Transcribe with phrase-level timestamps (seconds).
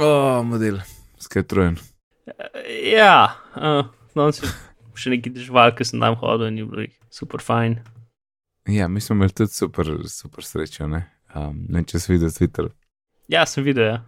[0.00, 0.78] O, model,
[1.20, 1.76] skajtrojen.
[2.92, 4.28] Ja, uh, no,
[4.96, 7.76] še neki državal, ki sem tam hodil in je bilo super fajn.
[8.72, 11.02] Ja, mi smo imeli tudi super, super srečo, ne?
[11.36, 12.70] Um, ne, če si videl Twitter.
[13.32, 13.98] Ja, sem videl, ja.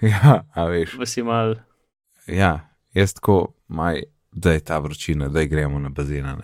[0.00, 0.96] Ja, a veš.
[0.98, 1.58] Vas je mal.
[2.26, 2.52] Ja,
[2.96, 4.02] jaz tako, maj,
[4.32, 6.34] da je ta vročina, da gremo na bazene.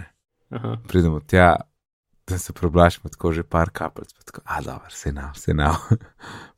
[0.87, 1.55] Pridemo tja,
[2.29, 5.77] da se problašimo tako že par kapljic, pa tako, a dobro, se na, se na.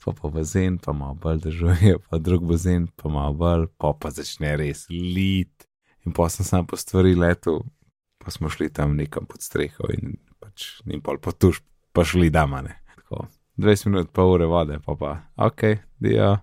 [0.04, 4.10] pa pa bazen, pa malo bolj držuje, pa drug bazen, pa malo bolj, pa pa
[4.10, 5.68] začne res lit.
[6.06, 7.60] In pa sem sam po stvari letel,
[8.18, 11.60] pa smo šli tam nekam pod streho in pač in pol potuš,
[11.92, 12.80] pa šli damane.
[12.96, 13.26] Tako,
[13.56, 15.62] 20 minut, pa ure vode, pa pa, ok,
[15.98, 16.38] dio.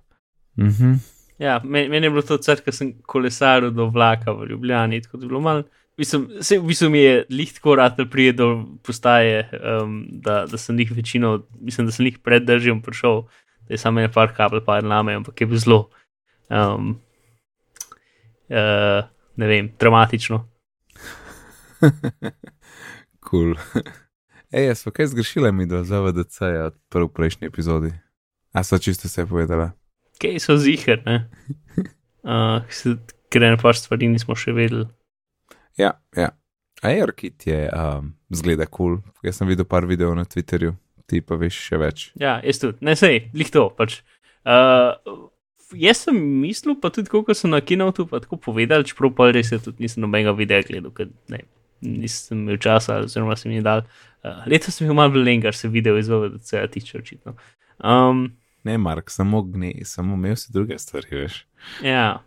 [0.59, 0.93] Mhm.
[1.39, 5.17] Ja, meni, meni je bilo to crt, ker sem kolesaril do vlaka v Ljubljani, tako
[5.17, 5.63] da je bilo malo.
[5.97, 9.45] Mislim, se, v bistvu mi je liht tako rad, da prije do postaje,
[9.83, 13.21] um, da, da sem jih večino, mislim, da sem jih pred držjem prišel,
[13.67, 15.79] da je samo en par kabel, pa en lame, ampak je bilo zelo,
[16.49, 16.99] um,
[18.49, 20.43] uh, ne vem, dramatično.
[21.79, 21.95] Kul.
[23.25, 23.55] Cool.
[24.55, 27.89] Ej, jaz pa kaj zgrešila mi do ZVDC-ja od prv prejšnji epizodi?
[28.53, 29.73] A so čisto vse povedala?
[30.21, 31.25] Kaj so ziger, ne?
[32.25, 32.65] Uh,
[33.29, 34.87] ker ene par stvari nismo še vedeli.
[35.77, 36.31] Ja, ja.
[36.85, 38.99] AirKit je um, zgleda kul.
[38.99, 39.13] Cool.
[39.23, 40.75] Jaz sem videl par videov na Twitterju,
[41.09, 42.03] ti pa veš še več.
[42.21, 43.67] Ja, jaz tudi, ne sej, lih to.
[43.77, 43.99] Pač.
[44.45, 44.93] Uh,
[45.79, 49.51] jaz sem mislil, pa tudi koliko sem na kinotu, pa tako povedal, čeprav pa res
[49.53, 51.41] je tudi nisem nobenega videa gledal, ker ne,
[51.85, 53.85] nisem imel časa, oziroma sem jim dal.
[54.21, 57.35] Uh, letos sem imel malo len, kar se video izvede, da se tiče očitno.
[57.81, 58.27] Um,
[58.67, 61.41] ne, Mark, samo gne, samo imel si druge stvari, veš.
[61.85, 62.21] Ja,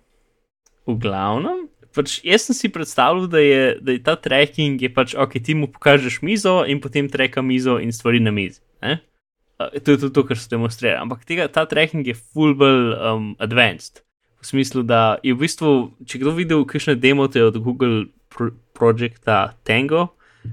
[0.88, 1.67] v glavnem.
[1.96, 5.56] Pač jaz sem si predstavljal, da je, da je ta tracking, je pač, ok, ti
[5.56, 8.60] mu pokažeš mizo in potem treka mizo in stvari na mizi.
[8.82, 8.98] Uh,
[9.82, 11.00] to je tudi to, kar so demonstrirali.
[11.02, 14.04] Ampak tega, ta tracking je full bolj um, advanced.
[14.38, 15.72] V smislu, da je v bistvu,
[16.06, 20.12] če kdo videl kakšne demote od Google pro Projecta Tango,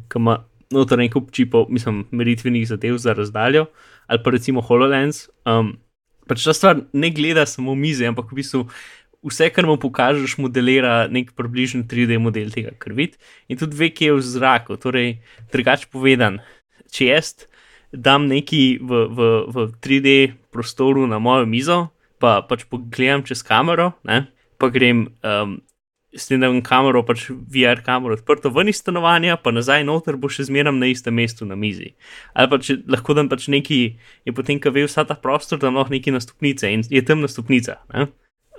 [0.09, 0.39] ki ima
[0.73, 3.67] noter en kup čipov, mislim, meritvenih zadev za razdaljo,
[4.07, 5.27] ali pa recimo HoloLens.
[5.45, 5.75] Um,
[6.25, 8.65] pač ta stvar ne gleda samo mize, ampak v bistvu
[9.25, 13.17] vse, kar mu pokažeš, modelira nek približen 3D model tega, kar vidiš,
[13.49, 14.77] in tudi ve, kje je v zraku.
[14.81, 15.17] Torej,
[15.53, 16.39] drugače povedan,
[16.93, 17.33] če jaz
[17.91, 20.15] dam neki v, v, v 3D
[20.53, 21.79] prostoru na mojo mizo,
[22.21, 24.25] pa pač pogledam čez kamero, ne,
[24.61, 25.09] pa grem.
[25.23, 25.61] Um,
[26.15, 30.15] S tem, da imam kamero, pač VR kamero odprto ven iz stanovanja, pa nazaj noter,
[30.15, 31.89] bo še zmeraj na istem mestu na mizi.
[32.31, 33.79] Ali pa če lahko dam pač neki,
[34.23, 37.19] je potem, ko ve vsa ta prostor, da lahko neki na stopnice in je tam
[37.19, 37.81] na stopnica.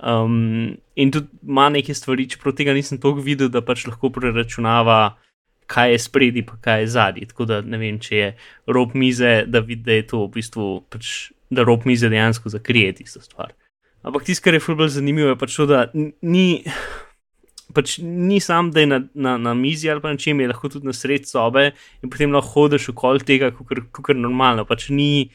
[0.03, 5.17] Um, in tudi ima neke stvari, čeprav tega nisem toliko videl, da pač lahko preračunava,
[5.67, 7.29] kaj je spredi, pa kaj je zadnji.
[7.31, 8.29] Tako da ne vem, če je
[8.71, 11.15] rob mize, da vidi, da je to v bistvu, pač,
[11.51, 13.57] da rob mize dejansko zakrije tisto stvar.
[14.07, 15.89] Ampak tisto, kar je fulbol zanimivo, je pač to, da
[16.23, 16.63] ni
[17.75, 20.71] pač ni sam, da je na, na, na mizi ali pa na čem, je lahko
[20.73, 24.65] tudi na sred sobe in potem lahko hodiš okoli tega, kot je normalno.
[24.69, 25.29] Pač ni,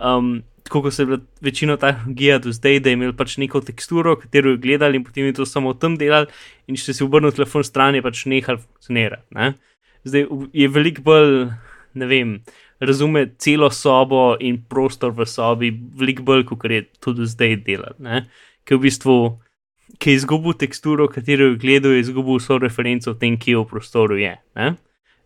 [0.00, 3.62] um, tako kot se je bila večina tehnologija do zdaj, da je imel pač neko
[3.64, 6.26] teksturo, katero je gledal in potem je to samo tam delal
[6.66, 9.26] in če si obrnil telefon stran, je pač nehal funkcionirati.
[9.38, 9.54] Ne?
[10.06, 11.34] Zdaj je veliko bolj,
[11.94, 12.38] ne vem.
[12.82, 18.26] Razume celo sobo in prostor v sobi, veliko bolj, kot je tudi zdaj delati.
[18.66, 19.16] Ker v bistvu
[19.98, 23.66] ki je izgubil teksturo, katero je gledal, je izgubil vso referenco o tem, kje v
[23.70, 24.34] prostoru je.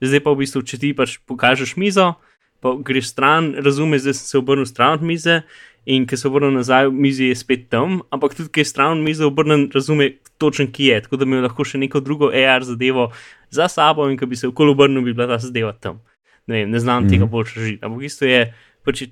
[0.00, 2.14] Zdaj pa v bistvu, če ti pač pokažeš mizo,
[2.60, 5.42] pa greš stran, razumeš, da si se obrnil stran od mize.
[5.88, 9.00] In ki se obrne nazaj, v mizi je spet tam, ampak tudi, ki je stran
[9.00, 10.98] mize obrnen, razume točen, ki je.
[11.06, 13.08] Tako da mi lahko še neko drugo AR zadevo
[13.50, 16.02] za sabo in ki bi se okoli obrnil, bi bila ta zadeva tam.
[16.46, 17.10] Ne, vem, ne znam mm -hmm.
[17.10, 17.84] tega bolj režiti.
[17.84, 18.54] Ampak isto je
[18.84, 19.02] pač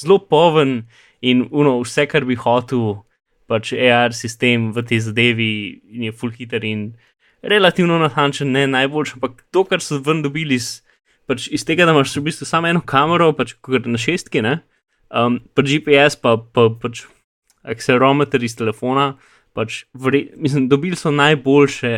[0.00, 0.86] zelo poven
[1.20, 3.02] in uno, vse, kar bi hotel
[3.46, 6.94] pač AR sistem v tej zadevi je full hitter in
[7.42, 10.82] relativno natančen, ne najboljši, ampak to, kar so ven dobili iz,
[11.26, 13.56] pač iz tega, da imaš v bistvu samo eno kamero, pač
[13.86, 14.60] na šestki, ne,
[15.10, 17.04] um, pa GPS, pa, pa pač
[17.66, 19.14] accelerometer iz telefona,
[19.56, 21.96] pač vre, mislim, dobili so najboljše.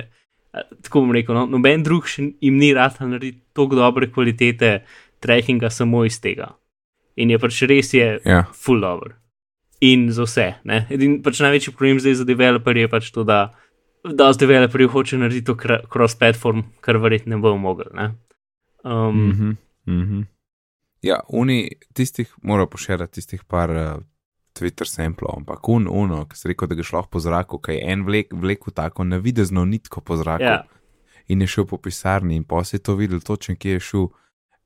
[0.83, 4.79] Tako bom rekel, no, noben drug še jim ni rad narediti tako dobre kvalitete
[5.23, 6.55] trackinga samo iz tega.
[7.21, 8.25] In je pač res je yeah.
[8.25, 8.41] Ja.
[8.57, 9.19] full over
[9.85, 10.47] in za vse.
[10.89, 13.51] Edin, pač največji problem zdaj za developerje je pač to, da
[14.05, 15.57] da z developerji hoče narediti to
[15.93, 17.87] cross-platform, kar verjetno ne bo mogel.
[17.95, 18.13] Ne?
[18.85, 20.25] Um, mm -hmm, mm -hmm.
[21.03, 24.03] Ja, oni tistih morajo poširati tistih par uh,
[24.59, 27.93] Twitter samplov, ampak un, uno, ki se reko, da ga šlo po zraku, kaj je
[27.93, 30.45] en vlek, vleku tako navidezno nitko po zraku.
[30.45, 30.65] Ja.
[31.29, 34.09] In je šel po pisarni, in pa si to videl, točno kje je šel.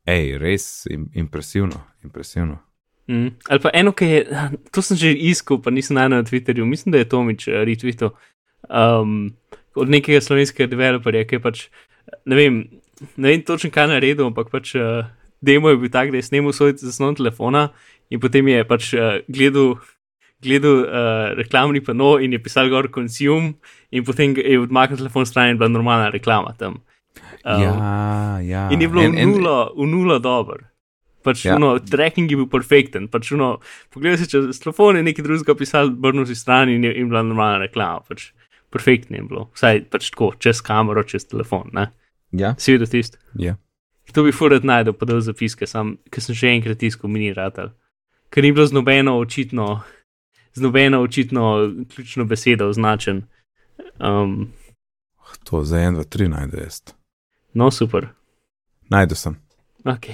[0.07, 2.59] Ej, res impresivno, impresivno.
[3.07, 3.29] Mm.
[3.49, 6.93] Ali pa eno, ki je, to sem že iskal, pa nisem najdel na Twitterju, mislim,
[6.93, 8.11] da je Tomič uh, retweetal
[8.67, 9.35] um,
[9.75, 11.63] od nekega slovenskega developerja, ki je pač,
[12.27, 12.59] ne vem,
[13.17, 15.05] ne vem točno kaj naredil, ampak pač uh,
[15.43, 17.71] demo je bil tak, da je snemal svoj zaslon telefona
[18.11, 19.79] in potem je pač uh, gledal.
[20.43, 23.53] Gledal uh, reklamni pano in je pisal gor consume,
[23.95, 26.81] in potem je odmaknil telefon stran in bila normalna reklama tam.
[27.47, 28.63] Um, ja, ja.
[28.75, 30.65] In je bilo En- v en- nulo, v nulo dober.
[31.23, 31.55] Pač Ja.
[31.55, 33.07] uno, tracking je bil perfekten.
[33.07, 33.61] Pač uno,
[33.95, 37.23] pogledaj si čez telefon in nekaj drugega pisal, brnil si stran in je in bila
[37.23, 38.03] normalna reklama.
[38.09, 38.33] Pač
[38.75, 39.47] perfektno je bilo.
[39.55, 41.71] Vsaj pač tako, čez kamero, čez telefon.
[41.71, 41.87] Ne?
[42.33, 43.19] Ja, Si videl tisto?
[43.39, 43.57] ja.
[44.13, 47.71] To bi furat najdel, pa dal zapiske, sam, ker sem že enkrat tiskal mini ratal.
[48.31, 49.81] Ker ni bilo z nobeno očitno,
[50.53, 53.23] z nobeno očitno ključno besedo označen.
[54.01, 54.53] Um,
[55.45, 56.83] To za 1, 2, 3 najdu jaz.
[57.55, 58.09] no, super.
[58.91, 59.37] Najdu sem.
[59.85, 60.07] Ok.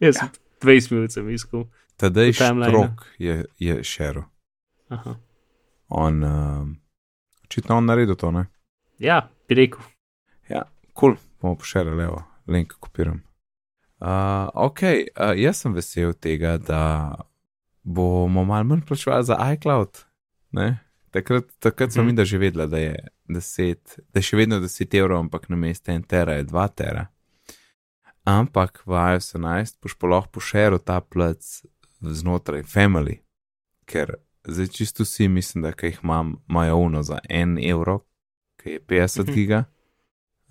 [0.00, 0.28] Jaz ja.
[0.60, 1.64] 20 minut sem iskal.
[1.96, 2.32] Tadej.
[2.32, 4.22] Štrok je, je šeril.
[4.88, 5.16] Aha.
[5.88, 6.76] On, um,
[7.44, 8.46] očitno on naredil to, ne?
[8.98, 9.80] Ja, bi rekel.
[10.48, 10.62] Ja,
[10.92, 11.16] kul, cool.
[11.40, 13.22] bomo pošerali, evo, link kopiram.
[13.98, 14.08] Uh,
[14.54, 17.14] ok, uh, jaz sem vesel tega, da
[17.82, 19.98] bomo malo manj plačevali za iCloud.
[20.50, 20.78] Ne?
[21.10, 22.06] Takrat, takrat sem Mhm.
[22.06, 22.96] mi da že vedela, da je,
[23.26, 23.76] 10,
[24.08, 27.06] da je še vedno 10 evrov, ampak na mestu 1 tera je 2 tera.
[28.24, 31.42] Ampak v iOS 11 boš pa lahko pošeril ta plac
[32.00, 33.18] znotraj Family,
[33.84, 38.00] ker zdaj čisto vsi mislim, da jih imam, imajo uno za 1 evro,
[38.56, 39.34] ki je 50 Mhm.
[39.34, 39.64] giga.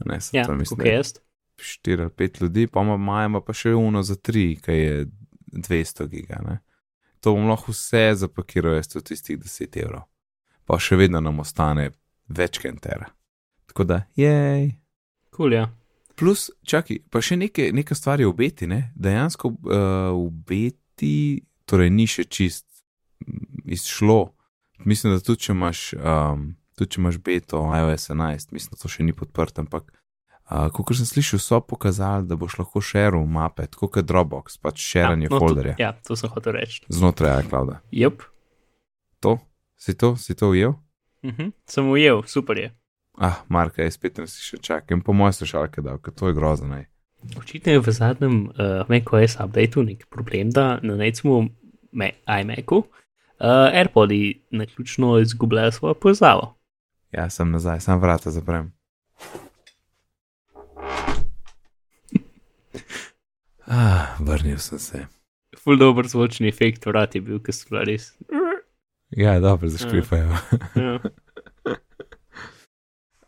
[0.06, 1.14] Ne, sem Ja, to mislim, da je jaz.
[1.62, 5.06] 4 ali 5 ljudi, pa ima Majma pa še uno za 3, ki je
[5.54, 6.42] 200 giga.
[6.46, 6.60] Ne?
[7.22, 10.08] To bom lahko vse zapakiral, jaz to tistih 10 evrov.
[10.66, 11.92] Pa še vedno nam ostane
[12.30, 13.12] več kentera.
[13.70, 14.72] Tako da, jej.
[15.36, 15.70] Cool, ja.
[16.18, 18.92] Plus, čakaj, pa še nekaj, nekaj stvari v beti, ne?
[19.00, 21.16] dejansko uh, v beti,
[21.70, 22.68] torej ni še čist
[23.66, 24.34] izšlo.
[24.86, 28.90] Mislim, da tudi če imaš, um, tudi če imaš beto iOS 11, mislim, da to
[28.90, 29.92] še ni podprto, ampak
[30.50, 34.82] uh, kot sem slišal, so pokazali, da boš lahko šeril mape, tako kot Dropbox, pač
[34.82, 36.82] širanje ja, ja, folderja To, ja, to sem hotel reči.
[36.90, 37.80] znotraj iClouda.
[37.94, 38.26] Jep.
[39.22, 39.38] To,
[39.78, 40.74] si to, si to ujel?
[41.22, 41.54] Mhm.
[41.70, 42.72] Sem ujel, super je.
[43.22, 46.34] Ah, Marka, jaz spet ne si še čakam, po mojem slušalke dal, ker to je
[46.34, 46.80] grozno.
[47.38, 50.98] Očitno je v zadnjem uh, macOS updateu nek problem, da na
[51.92, 52.78] me- iMacu
[53.42, 56.61] uh, AirPodi naključno izgubljajo svojo povezavo.
[57.12, 58.72] Ja, sem nazaj, sam vrata zaprem.
[63.74, 65.06] Ah, vrnil sem se.
[65.56, 68.10] Ful dober zvočni efekt vrat je bil, ker so bila res.
[69.16, 70.36] Ja, dobro, zaškrifajo.
[70.76, 71.00] Ja.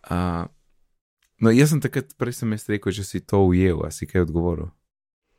[0.03, 0.43] Uh,
[1.39, 4.25] no, jaz sem takrat, prej sem jaz rekel, že si to ujel, a si kaj
[4.27, 4.67] odgovoril.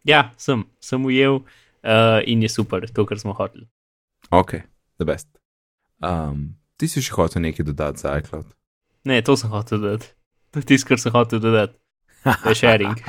[0.08, 1.43] ja, sem, sem ujel
[1.85, 3.69] uh, in je super, to, kar smo hoteli.
[4.32, 4.64] Ok,
[4.97, 5.29] the best.
[6.00, 8.50] Um, ti si še hotel nekaj dodati za iCloud.
[9.05, 10.12] Ne, to sem hotel dodati.
[10.53, 11.79] To je tisto, kar sem hotel dodati.
[12.25, 13.00] To je sharing.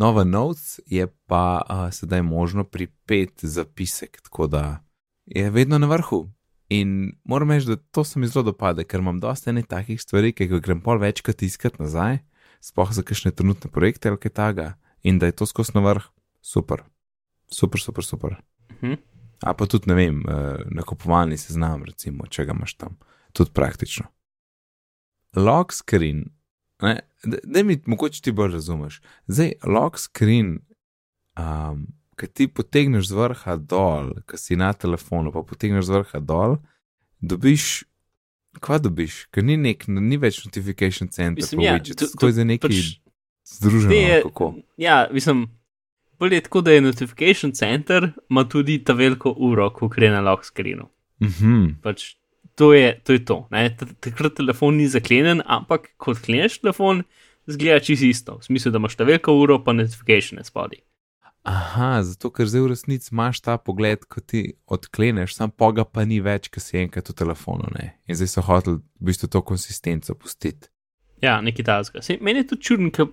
[0.00, 4.84] Nova Notes je pa uh, sedaj možno pripet zapisek, tako da
[5.26, 6.30] je vedno na vrhu.
[6.68, 10.32] In moram reči, da to se mi zelo dopade, ker imam dosta enih takih stvari,
[10.32, 12.22] ki jih grem pol večkrat iskat nazaj,
[12.64, 14.68] sploh za kakšne trenutne projekte ali kaj takega,
[15.02, 16.06] in da je to skozi na vrh,
[16.40, 16.86] super,
[17.52, 18.36] super, super, super.
[18.80, 18.96] Mhm.
[19.40, 20.34] A pa tudi ne vem, uh,
[20.68, 22.98] nakupovalni seznam, recimo, če ga imaš tam,
[23.32, 24.04] tudi praktično.
[25.34, 26.24] Lock screen,
[26.82, 27.00] ne,
[27.44, 28.98] da, mi mogoče ti bolj razumeš.
[29.26, 30.58] Zdaj, lock screen,
[31.36, 36.20] um, ki ti potegneš z vrha dol, ki si na telefonu, pa potegneš z vrha
[36.20, 36.58] dol,
[37.22, 37.84] dobiš,
[38.58, 42.32] kva dobiš, ker ni, nek, ni več notification center, Mislim, ja, widgets, to- to je
[42.32, 43.00] za neki Pač,
[43.46, 44.54] združeno, je- kako.
[44.76, 45.46] ja, mislim,
[46.20, 50.20] bolj je tako, da je notification center, ima tudi ta veliko uro, ko gre na
[50.20, 50.88] lock screenu.
[51.22, 52.14] Mhm, Pač
[52.54, 53.46] to je to.
[53.52, 57.02] Je to Takrat telefon ni zaklenjen, ampak ko odkleneš telefon,
[57.46, 58.36] zgleda čisto isto.
[58.38, 60.80] V smislu, da imaš ta veliko uro, pa notification spodaj.
[61.42, 66.04] Aha, zato ker zdaj v resnici imaš ta pogled, ko ti odkleneš, sam poga pa
[66.04, 67.70] ni več, ker si enkrat v telefonu.
[67.78, 67.94] Ne?
[68.04, 70.68] In zdaj so hoteli v bistvu to konsistenco pustiti.
[71.24, 72.04] Ja, nekaj tasga.
[72.20, 73.08] Meni je to čudno, ker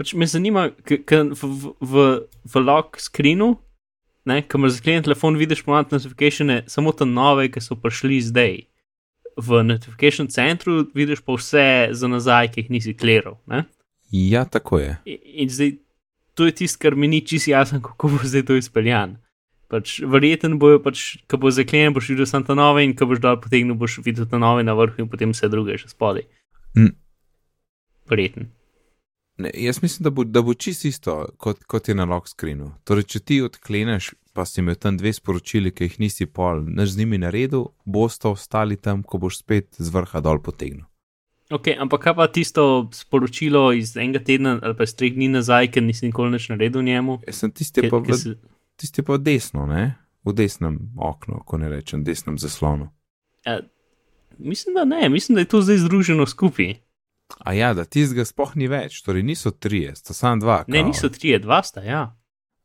[0.00, 2.04] pač me zanima, ker v, v,
[2.48, 3.52] v, lock screenu,
[4.24, 8.56] ne, ko imaš zaklenjen telefon, vidiš pomlad notifikatione, samo te nove, ki so prišli zdaj.
[9.40, 11.66] V notification centru vidiš pa vse
[11.96, 13.36] za nazaj, ki jih nisi kleral.
[13.50, 13.66] Ne?
[14.10, 14.94] Ja, tako je.
[15.04, 15.74] In, in zdaj
[16.34, 19.18] to je tisto, kar mi ni čisto jasno, kako bo zdaj to izpeljan.
[19.70, 23.20] Pač, verjeten bojo, pač, ko bo zaklenjen, boš videl samo ta nove, in ko boš
[23.22, 26.24] dol potegnil, boš videl ta nove na vrhu, in potem vse druge še spodaj.
[26.74, 26.96] Mm.
[28.10, 28.48] Verjeten.
[29.40, 32.72] Ne, jaz mislim, da bo, da bo čisto isto, kot, kot je na lock screenu.
[32.84, 36.94] Torej, če ti odkleneš, pa si imel tam dve sporočili, ki jih nisi pol, naš
[36.94, 40.84] z njimi naredil, boste ostali tam, ko boš spet z vrha dol potegnil.
[41.50, 45.72] Ok, ampak kaj pa tisto sporočilo iz enega tedna ali pa iz treh dni nazaj,
[45.74, 47.16] ker nisi nikoli več naredil njemu?
[47.26, 48.36] Jaz sem tisti Ker- pa, v, se-
[48.78, 49.96] tisti pa desno, ne?
[50.24, 52.90] v desnem oknu, ko ne rečem, desnem zaslonu.
[54.38, 56.74] Mislim, da ne, mislim, da je to zdaj združeno skupaj.
[57.38, 60.64] A ja, da tistega sploh ni več, torej niso trije, sta samo dva.
[60.68, 60.88] Ne, kao.
[60.88, 62.16] niso trije, dva sta, ja.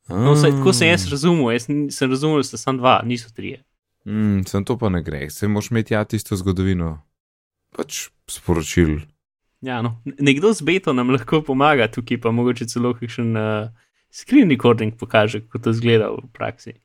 [0.09, 3.63] No, vsaj, tako sem jaz razumel, jaz sem razumel, da sta samo dva, niso trije.
[4.05, 7.01] Mm, sem to pa ne gre, se moraš imeti ja tisto zgodovino,
[7.75, 8.99] pač sporočil.
[9.61, 10.01] Ja, no.
[10.05, 13.71] Nekdo z beto nam lahko pomaga tukaj, pa mogoče celo kakšen uh,
[14.13, 16.75] screen recording pokaže, kako to zgleda v praksi.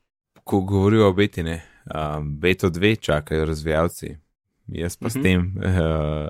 [0.45, 1.61] Ko govorijo o betine,
[1.93, 4.17] um, beto dve čakajo razvijalci,
[4.69, 5.13] jaz pa uh -huh.
[5.13, 5.23] s Mhm.
[5.23, 6.29] tem, uh,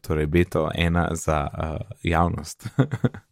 [0.00, 2.68] torej beto ena za uh, javnost.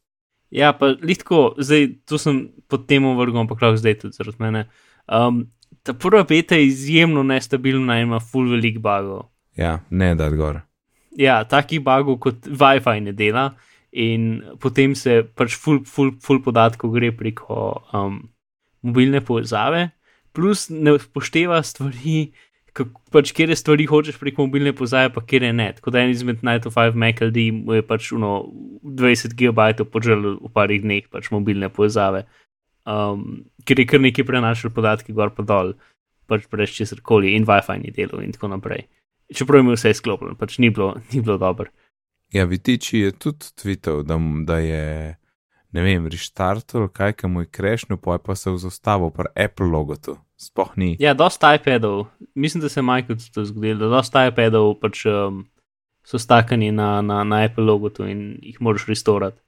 [0.51, 2.39] Ja, pa litko, zdaj to sem
[2.73, 4.63] pod temo vrgel, ampak lahko zdaj tudi zaradi mene.
[5.05, 5.43] Um,
[5.85, 9.29] ta prva beta je izjemno nestabilna in ima full velik bugov.
[9.57, 10.61] ja, ne da gor.
[11.17, 13.51] Ja, takih bugov kot WiFi ne dela
[13.93, 18.23] in potem se pač full, full, full podatkov gre preko um,
[18.83, 19.91] mobilne povezave,
[20.33, 22.31] plus ne upošteva stvari,
[23.13, 25.73] pač kje stvari hočeš preko mobilne povezave, pa kje ne.
[25.77, 28.51] Tako da en izmed 905 MacLD mu je pač uno
[28.83, 32.25] 20 GB poželil v parih dneh pač mobilne povezave,
[32.87, 35.75] um, ker je kar nekaj prenašal podatki gor pa dol,
[36.29, 38.87] pač brez česar koli in WiFi ni delal in tako naprej.
[39.35, 41.73] Čeprav je imel vse sklopljeno, pač ni bilo, bilo dobro.
[42.33, 45.17] Ja, Vitiči je tudi tvitev, da, da je,
[45.73, 49.67] ne vem, restartal, kaj ka mu je krešnil, pa je pa se vzostavil pri Apple
[49.67, 50.19] logotu.
[50.39, 50.97] Sploh ni.
[51.03, 55.43] Ja, dosta iPadov, mislim, da se je Michael to zgodilo, da dosta iPadov pač um,
[56.07, 59.41] so stakani na, na, na Apple logotu in jih moraš restorati.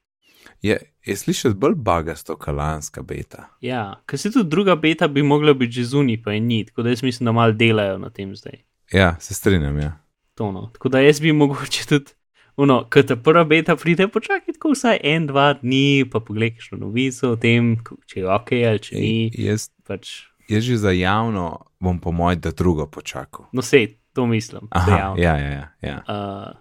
[0.63, 3.47] Je, je slišati bolj bagasto, kalanska beta.
[3.61, 6.83] Ja, ker se tudi druga beta bi mogla biti že zunaj, pa je ni, tako
[6.83, 8.61] da jaz mislim, da malo delajo na tem zdaj.
[8.93, 9.93] Ja, se strinjam, ja.
[10.35, 10.71] To no.
[10.75, 12.13] Tako da jaz bi mogoče tudi,
[12.57, 16.79] no, ko ta prva beta pride, počakaj tako vsaj en, dva dni, pa pogledaj kakšno
[16.83, 19.15] novico o tem, če je ok ali če ni.
[19.39, 23.47] Jaz, Pač, jaz že za javno bom po mojem, da drugo počakal.
[23.53, 24.69] no, sej, to mislim.
[24.71, 25.69] Aha, ja, ja, ja.
[25.81, 25.97] ja.
[26.09, 26.57] Uh,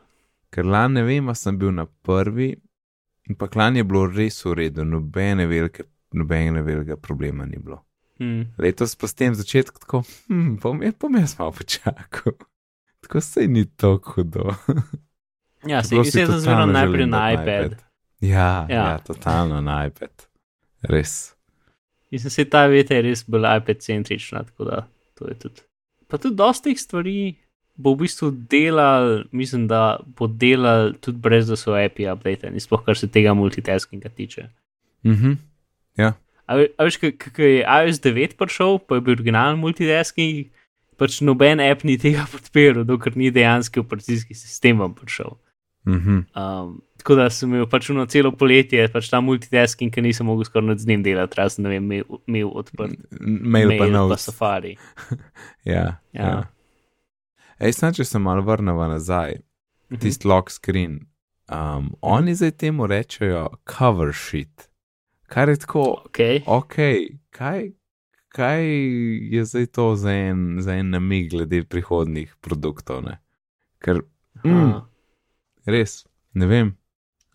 [0.50, 2.56] Ker lani ne vem, sem bil na prvi,
[3.30, 7.84] in pa lani je bilo res v redu, nobene velike, nobene velikega problema ni bilo.
[8.18, 8.42] hm.
[8.58, 12.34] Letos pa s tem začetkom tako, hm, bom, je, bom jaz malo počakal.
[13.02, 14.56] Tako se ni tako hudo.
[15.68, 17.76] Ja, se sem totalno zmerno najprej na iPad.
[18.20, 18.66] Ja, ja.
[18.70, 18.90] Ja.
[18.92, 20.12] ja, totalno na iPad.
[20.82, 21.39] Res.
[22.12, 24.88] Mislim, se ta veta je res bolj iPad-centrična, tako da
[25.18, 25.66] to je tudi.
[26.10, 27.36] Pa tudi dosta teh stvari
[27.80, 32.82] bo v bistvu delal, mislim, da bo delal tudi brez da so API updated, sploh
[32.86, 34.50] kar se tega multitaskinga tiče.
[35.06, 35.38] Mhm.
[35.98, 36.14] Ja,
[36.50, 40.48] A, a veš, kako je iOS 9 prišel, pa je bil originalen multitasking,
[40.98, 44.96] pač noben app ni tega podpiral, dokler ni dejanski operacijski sistem vam
[45.86, 45.96] prišel.
[45.96, 46.18] mhm.
[46.36, 50.44] Um, tako da sem imel pač eno celo poletje, pač ta multitasking, ki nisem mogel
[50.44, 51.92] skoraj nad z njim delati, razen ne vem,
[52.28, 54.10] imel, odprt mail, mail pa nov.
[54.10, 54.76] pa safari.
[55.66, 56.24] Ja, Ja.
[56.24, 56.44] ja.
[57.60, 59.40] Ej, sem, če se malo vrnemo nazaj,
[59.90, 60.00] Mhm.
[60.00, 61.00] tisti lock screen.
[61.48, 64.70] Um, oni zdaj temu rečejo cover sheet.
[65.28, 66.76] Kar je tako, Ok, ok,
[67.30, 67.72] kaj,
[68.28, 68.62] kaj
[69.30, 73.04] je zdaj to za en, za en namig glede prihodnih produktov?
[73.04, 73.18] Ne?
[73.80, 74.02] Ker
[74.44, 74.74] mm, mm.
[75.72, 76.74] Res, ne vem.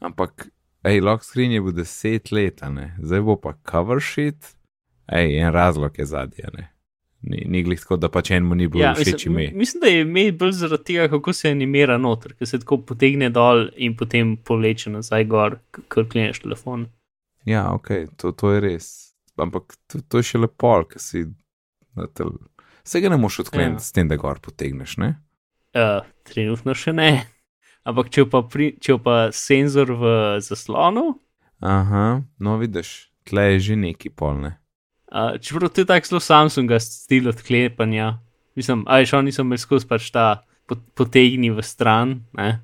[0.04, 0.48] Ampak,
[0.86, 2.92] hej, lock screen je bil deset let, ne?
[3.02, 4.54] zdaj bo pa cover sheet.
[5.12, 6.70] Ej, en razlog je zadnji, ne.
[7.24, 9.58] Ni, ni glih tako, da pač enemu ni bilo ja, všeč mislim, ime.
[9.58, 13.30] mislim, da je ime bolj zaradi tega, kako se animira noter, ker se tako potegne
[13.32, 15.56] dol in potem povleče nazaj gor,
[15.88, 16.86] ko kleneš telefon.
[17.48, 17.88] Ja, ok,
[18.20, 18.90] to, to je res.
[19.40, 21.24] Ampak to, to je še lepo, ker si
[21.96, 22.36] na tel.
[22.84, 23.86] Vsega ne moš odkleniti ja.
[23.86, 25.14] s tem, da gor potegneš, ne?
[25.74, 27.10] Uh, trenutno še ne.
[27.84, 30.04] Ampak če pa, pri, če pa senzor v
[30.40, 31.18] zaslonu,
[31.60, 32.06] Aha,
[32.38, 32.90] no vidiš,
[33.24, 34.56] tle je že neki polne.
[35.08, 38.18] uh, čeprav to je tako zelo Samsunga stil odklepanja,
[38.54, 40.26] mislim, aj šel nisem imel skozi pač ta
[40.66, 42.24] pot, potegni v stran.
[42.32, 42.60] Ne?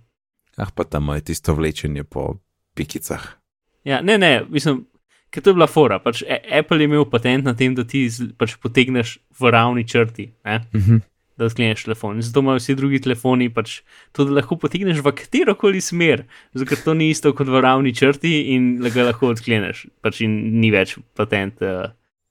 [0.57, 2.41] Ah, pa tam je tisto vlečenje po
[2.75, 3.39] pikicah.
[3.85, 4.85] Ja, ne, ne, mislim,
[5.31, 5.97] ker to je bila fora.
[5.99, 8.05] Pač A- Apple je imel patent na tem, da ti
[8.37, 10.61] pač potegneš v ravni črti, ne?
[10.75, 11.01] Mhm.
[11.41, 12.19] Da odkleneš telefon.
[12.21, 13.81] In zato imajo vsi drugi telefoni pač
[14.13, 17.63] to, da lahko potegneš v katero koli smer, zato ker to ni isto kot v
[17.65, 19.87] ravni črti in ga lahko odkleneš.
[20.05, 21.65] Pač in ni več patent.
[21.65, 21.91] Uh,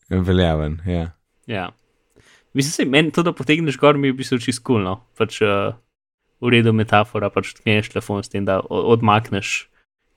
[0.10, 1.10] Veljaven, ja.
[1.50, 1.70] ja.
[2.54, 5.00] Mislim, se meni to, da potegneš gor, mi je v bistvu čisto kulno.
[5.18, 5.74] Pač uh,
[6.42, 9.68] v redu metafora, pač odkleneš telefon s tem, da odmakneš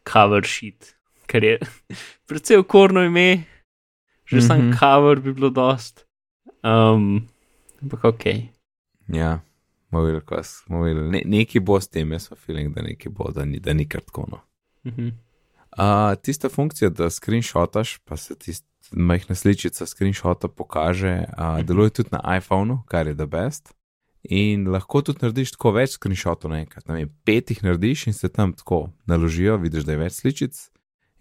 [0.08, 0.94] cover sheet,
[1.30, 1.58] kar je
[2.28, 3.44] precej okorno ime,
[4.28, 4.46] že mm -hmm.
[4.46, 4.72] sam Mhm.
[4.78, 6.06] cover bi bilo dost.
[6.62, 7.26] Um,
[7.82, 8.24] ampak ok.
[9.08, 9.40] Ja,
[9.90, 11.10] bomo videli, kaj s- bomo videli.
[11.10, 13.88] Ne, neki bo s tem, jaz pa feeling, da neki bo, da ni, da ni
[13.88, 14.26] kar tako.
[14.30, 14.40] No.
[14.86, 15.08] Mhm.
[15.72, 22.08] Uh, tista funkcija, da screenshotaš, pa se tista majhna sličica screenshota pokaže, uh, deluje tudi
[22.12, 23.72] na iPhonu, kar je the best.
[24.22, 26.84] In lahko tudi narediš tako več screenshotov naenkrat.
[26.88, 30.60] Ne vem, pet jih narediš in se tam tako naložijo, vidiš, da je več sličic.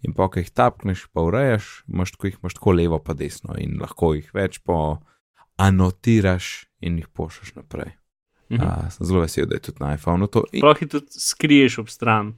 [0.02, 3.54] In pa, ko jih tapkneš, pa urejaš, imaš tako, jih imaš tako levo, pa desno,
[3.58, 4.98] in lahko jih več po
[5.66, 7.92] anotiraš in jih pošljaš naprej.
[8.52, 8.62] Mhm.
[8.62, 10.42] Uh, sem zelo vesel, da je tudi na iPhonu to.
[10.52, 12.34] In, Sploh jih tudi skriješ ob stran,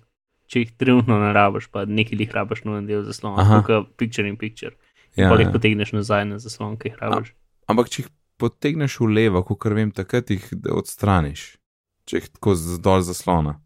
[0.47, 4.29] če jih trenutno ne rabiš, pa nekaj jih rabiš na en del zaslona, kot picture
[4.29, 4.77] in picture.
[5.17, 5.53] ja, pa jih ja.
[5.55, 7.33] potegneš nazaj na zaslon, ki jih rabiš.
[7.71, 11.57] Ampak če jih potegneš v levo, kot vem, takrat jih odstraniš,
[12.07, 13.57] če jih tako z- dol zaslona.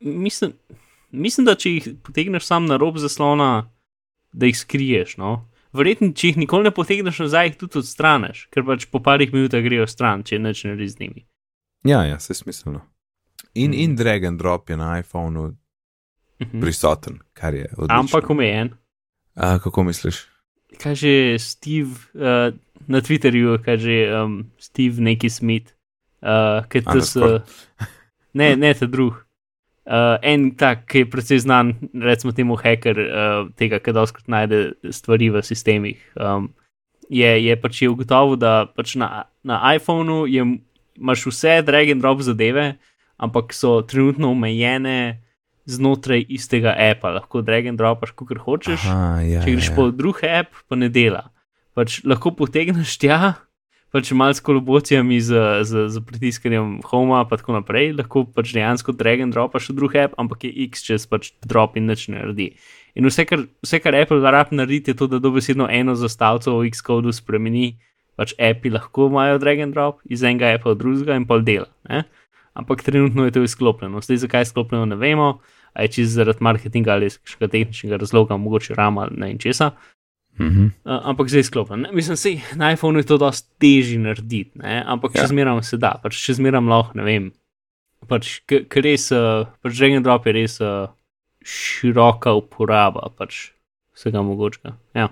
[0.00, 0.54] Mislim,
[1.10, 3.68] mislim, da če jih potegneš sam na rob zaslona,
[4.32, 5.16] da jih skriješ.
[5.20, 5.44] No?
[5.72, 9.62] Verjetno, če jih nikoli ne potegneš nazaj, jih tudi odstraniš, ker pač po parih minutah
[9.62, 11.24] grejo stran, če neč ne res z njimi.
[11.84, 12.82] Ja, ja, se smiselno.
[13.54, 13.80] In, Mhm.
[13.80, 15.56] in drag and drop je na iPhonu
[16.40, 16.60] Mhm.
[16.60, 17.98] prisoten, kar je odlično.
[17.98, 18.70] Ampak omejen.
[19.34, 20.26] A, kako misliš?
[20.78, 22.52] Kaj že Steve uh,
[22.86, 25.72] na Twitterju, kaj že um, Steve neki Smith,
[26.22, 27.40] uh, ki to so.
[28.34, 29.24] Ne, ne ta drug.
[29.82, 34.78] Uh, en tak, ki je precej znan, recimo temu hacker, uh, tega, ki doskrat najde
[34.94, 35.98] stvari v sistemih.
[36.14, 36.52] Um,
[37.10, 40.46] je, je pač je ugotovil, da pač na, na iPhonu je,
[40.94, 42.76] imaš vse drag and drop zadeve,
[43.18, 45.18] ampak so trenutno omejene
[45.66, 47.16] znotraj istega appa.
[47.18, 48.86] Lahko drag and dropaš, kot hočeš.
[48.86, 51.28] Aha, ja, Če greš ja, po drug app, pa ne dela.
[51.74, 53.34] Pač lahko potegneš tja,
[53.92, 55.36] pač malo s kolobocijami, z,
[55.68, 59.96] z, z pritiskanjem homa, pa tako naprej, lahko pač dejansko drag and dropaš v drug
[60.00, 62.56] app, ampak je x čez pač drop in nič ne naredi.
[62.96, 66.72] In vse, kar, vse, kar Apple rab naredi, je to, da dobesedno eno zastavco v
[66.72, 67.76] X-kodu spremeni,
[68.16, 71.68] pač appi lahko imajo drag and drop iz enega appa v drugega in pol dela.
[71.88, 72.04] Ne?
[72.56, 74.00] Ampak trenutno je to izklopljeno.
[74.04, 75.40] Zdaj, zakaj je izklopljeno, ne vemo.
[75.72, 79.38] A je čisto zaradi marketinga ali iz kakšnega tehničnega razloga, mogoče rama ali ne in
[79.40, 79.70] česa.
[80.40, 80.64] Mhm.
[80.84, 81.80] Uh, ampak zdaj sklopljen.
[81.80, 81.92] ne.
[81.92, 84.82] Mislim, sej, na iPhonu je to dosti težje narediti, ne?
[84.86, 85.20] ampak Ja.
[85.20, 85.26] ja.
[85.26, 87.32] še zmeraj se da, pač še zmeraj lahko, ne vem.
[88.08, 90.88] Pač, ker res, uh, pač drag and drop je res uh,
[91.44, 93.52] široka uporaba pač
[93.94, 94.74] vsega mogočega.
[94.96, 95.10] Ja.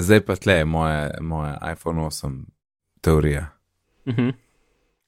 [0.00, 2.44] Zdaj pa tle je moje, moje iPhone 8
[3.00, 3.52] teorija.
[4.06, 4.32] Uh -huh.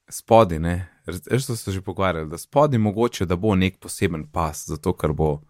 [0.08, 4.66] Spodi, ne, res so se že pogovarjali, da spodi mogoče, da bo nek poseben pas,
[4.66, 5.40] zato ker bo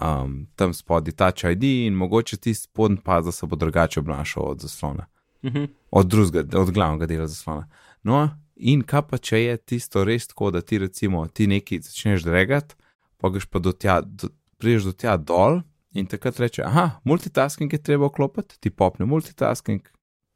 [0.00, 4.42] um, tam spodi Touch ID in mogoče ti spodnji pas, da se bo drugače obnašal
[4.42, 5.06] od zaslona.
[5.42, 5.68] Uh -huh.
[5.90, 7.68] od drugega, od glavnega dela zaslona.
[8.02, 12.22] No, in kaj pa če je tisto res tako, da ti recimo ti nekaj začneš
[12.22, 12.74] dregati,
[13.16, 14.28] pa greš pa do tja, do,
[14.58, 15.60] priješ do tja dol
[15.92, 19.80] in takrat reče, aha, multitasking je treba vklopiti, ti popne multitasking,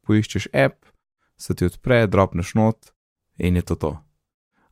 [0.05, 0.85] poiščeš app,
[1.37, 2.91] se ti odpre, dropneš not
[3.37, 3.97] in je to to.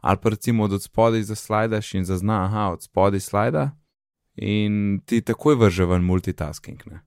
[0.02, 3.72] Ali pa recimo od spodaj zaslajdaš in zazna, aha, od spodaj slajda
[4.38, 6.82] in ti takoj vrže ven multitasking.
[6.88, 7.02] Ne?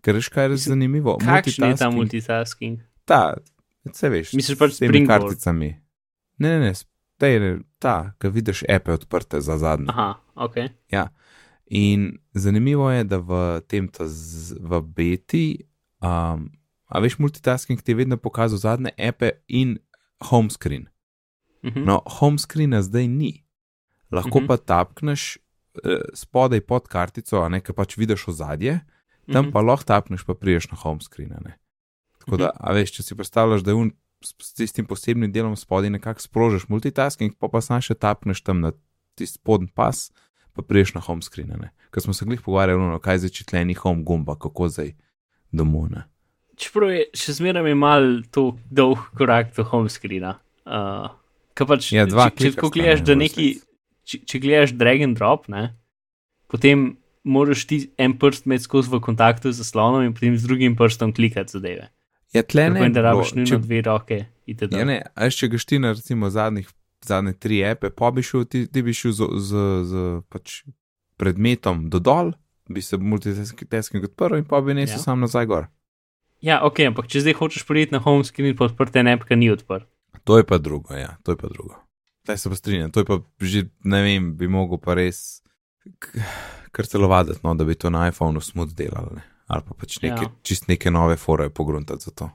[0.00, 1.16] Ker veš, kaj je zanimivo.
[1.18, 2.78] Kakšen je ta Multitasking-?
[3.04, 3.34] Ta,
[3.84, 4.34] vse veš.
[4.38, 5.72] Misliš pač s temi karticami.
[6.38, 6.72] Ne, ne, ne,
[7.18, 9.90] tej, ta, ki vidiš epe odprte za zadnje.
[9.90, 10.56] Aha, ok.
[11.66, 15.46] In zanimivo je, da v tem, ta z, v beti,
[15.98, 16.46] um,
[16.86, 19.78] a veš, multitasking ti je vedno pokazal zadnje epe in
[20.30, 20.86] home screen.
[21.62, 21.84] Uh -huh.
[21.86, 23.42] No, home screena zdaj ni.
[24.12, 24.46] Lahko Mhm.
[24.46, 25.38] pa tapkneš
[26.14, 28.80] spodaj pod kartico, a ne, ki pač vidiš ozadje,
[29.32, 29.52] tam Mhm.
[29.52, 31.34] pa lahko tapneš, pa priješ na home screen.
[32.18, 33.90] Tako da, a veš, če si predstavljaš, da je un
[34.24, 38.72] s tistim posebnim delom spodaj nekako sprožiš multitasking, pa pa sam še tapneš tam na
[39.14, 40.10] tisti spodnji pas,
[40.54, 41.52] pa priješ na home screen.
[41.90, 44.94] Ker smo se glih pogovarjali, no, kaj zdaj čitleni home gumba, kako zdaj
[45.52, 45.90] domov.
[45.90, 46.06] Ne.
[46.56, 50.38] Čeprav je še zmeraj mal to dolg korak do home screena.
[50.66, 51.12] Uh,
[51.54, 53.60] pač, Ja, dva če, če tako gledaš, da neki.
[54.06, 55.74] Če, če gledaš drag and drop, ne,
[56.46, 56.94] potem
[57.26, 61.10] moraš ti en prst imeti skozi v kontaktu z zaslonom in potem z drugim prstom
[61.10, 61.88] klikati zadeve.
[62.32, 62.80] Ja, tle ne.
[62.80, 64.18] Tako da rabiš nujno če- dve roke.
[64.46, 64.72] itd.
[64.72, 66.68] Ja, ne, a če greš ti na recimo zadnjih,
[67.02, 69.52] zadnje tri epe, pa bi šel, ti, ti bi šel z, z,
[69.84, 69.94] z
[70.28, 70.62] pač
[71.16, 72.30] predmetom do dol,
[72.68, 74.98] bi se multitasking odprl in pa bi nesel Ja.
[74.98, 75.02] ja.
[75.02, 75.66] sam nazaj gor.
[76.40, 79.50] Ja, ok, ampak če zdaj hočeš priti na home screen, pa odprte ne, pa ni
[79.50, 79.88] odprt.
[80.24, 81.74] To je pa drugo, ja, to je pa drugo.
[82.26, 85.40] Zdaj se pa strinjam, to je pa že, ne vem, bi mogel pa res
[86.70, 89.22] kar celo vaditi, no, da bi to na iPhonu smut delali, ne.
[89.46, 90.32] ali pa pač neke, Ja.
[90.42, 92.30] čist neke nove fore pogruntati za to.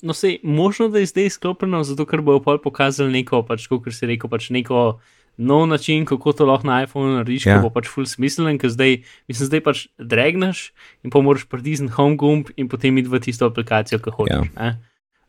[0.00, 3.86] No, sej, možno, da je zdaj izklopljeno, zato ker bojo pol pokazali neko, pač, kot
[3.88, 4.98] si rekel, pač neko
[5.38, 7.52] nov način, kako to lahko na iPhonu narediš, Ja.
[7.52, 7.62] ja.
[7.62, 10.72] bo pač full smiselen, ker zdaj, mislim, zdaj pač dregneš
[11.02, 14.50] in pa moraš pritisniti home gumb in potem iti v tisto aplikacijo, ki hočeš.
[14.52, 14.74] Ja.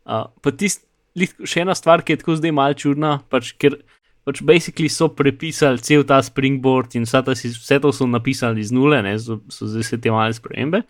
[0.04, 0.82] Uh, pa tist,
[1.14, 3.78] lih- še ena stvar, ki je tako zdaj malce čudna, pač, ker
[4.24, 9.02] pač basically so prepisali cel ta springboard in ta, vse to so napisali iz nule,
[9.02, 10.82] ne, so, so zdaj se te male spremembe.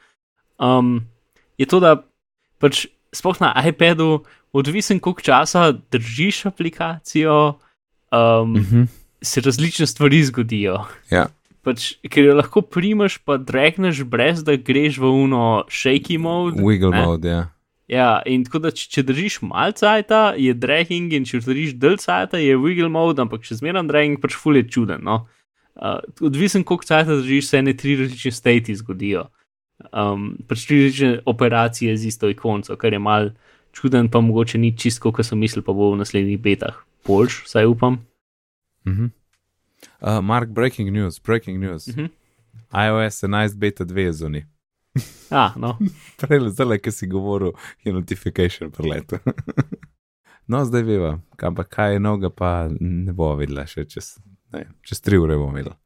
[0.59, 1.01] Um,
[1.59, 1.97] je to, da
[2.61, 7.59] pač sploh na iPadu, odvisen koliko časa držiš aplikacijo,
[8.13, 8.83] um, Mhm.
[9.23, 10.85] se različne stvari zgodijo.
[11.11, 11.27] Ja.
[11.63, 16.57] Pač, ker jo lahko primaš, pa dregneš, brez da greš v uno shaky mode.
[16.63, 17.03] Wiggle ne.
[17.05, 17.43] mode, ja.
[17.91, 21.97] Ja, in tako da, če, če držiš malce cajta, je dragging, in če držiš del
[21.99, 25.03] cajta, je wiggle mode, ampak če zmeraj dragging, pač ful je čuden.
[25.03, 25.25] No?
[25.75, 29.27] Uh, odvisen, koliko cajta držiš, se ene tri različne stati zgodijo.
[29.91, 33.33] Um, pač tri različne operacije z isto ikonco, kar je mal
[33.75, 36.79] čuden, pa mogoče ni čisto, kot sem mislil, pa bo v naslednjih betah.
[37.09, 38.05] Boljš, saj upam.
[38.87, 39.11] Mhm.
[39.99, 41.91] Uh, Mark, breaking news, breaking news.
[41.91, 42.07] Mhm.
[42.71, 44.47] iOS 11 beta 2 je zunaj.
[45.31, 45.77] Ah, no.
[46.19, 47.53] Prej, zdaj, ki si govoril,
[47.85, 49.19] je notification preletel.
[50.51, 54.17] no, zdaj veva, ampak kaj je noga, pa ne bo videla še čez,
[54.55, 55.79] ne, čez tri ure bomo videli.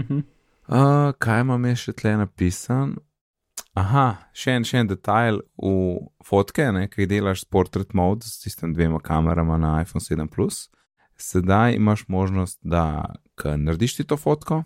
[0.00, 0.22] Mhm.
[0.66, 2.96] Uh, kaj imam je še tle napisan?
[3.76, 5.74] Aha, še en, še en detajl v
[6.24, 10.26] fotke, ne, ki jih delaš s portrait mode s tistim dvema kamerama na iPhone 7
[10.32, 10.66] Plus.
[11.20, 13.04] Sedaj imaš možnost, da
[13.36, 14.64] ko narediš ti to fotko,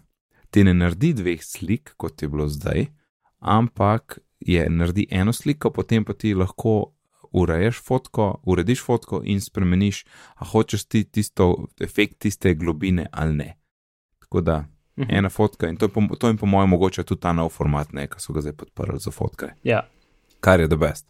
[0.55, 2.89] ti ne naredi dveh slik, kot je bilo zdaj,
[3.41, 6.93] ampak je naredi eno sliko, potem pa ti lahko
[7.33, 11.51] ureješ fotko, urediš fotko in spremeniš, a hočeš ti tisto
[11.81, 13.57] efekt tiste globine ali ne.
[14.21, 14.65] Tako da
[14.97, 15.09] Mhm.
[15.11, 17.93] ena fotka in to, je po, to jim po mojem mogoče tudi ta nov format,
[17.93, 19.83] ne, ki so ga zdaj podprli za fotke, Ja.
[20.41, 21.07] kar je the best.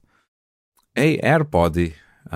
[0.95, 1.93] Ej, AirPodi
[2.27, 2.31] uh,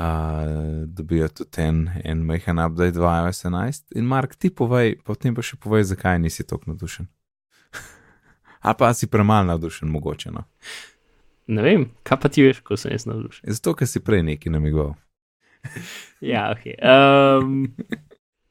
[0.87, 5.43] dobijo tudi en, en majhen update v iOS 11 in Mark, ti povej, potem pa
[5.43, 7.07] še povej, zakaj nisi tako navdušen.
[8.65, 10.31] Ali pa si premalo navdušen, mogoče.
[10.33, 10.45] No?
[11.53, 13.45] Ne vem, kaj pa ti veš, ko sem jaz navdušen.
[13.53, 14.95] Zato, ker si prej neki namigoval.
[16.25, 16.63] Ja, ok.
[16.81, 17.67] Um,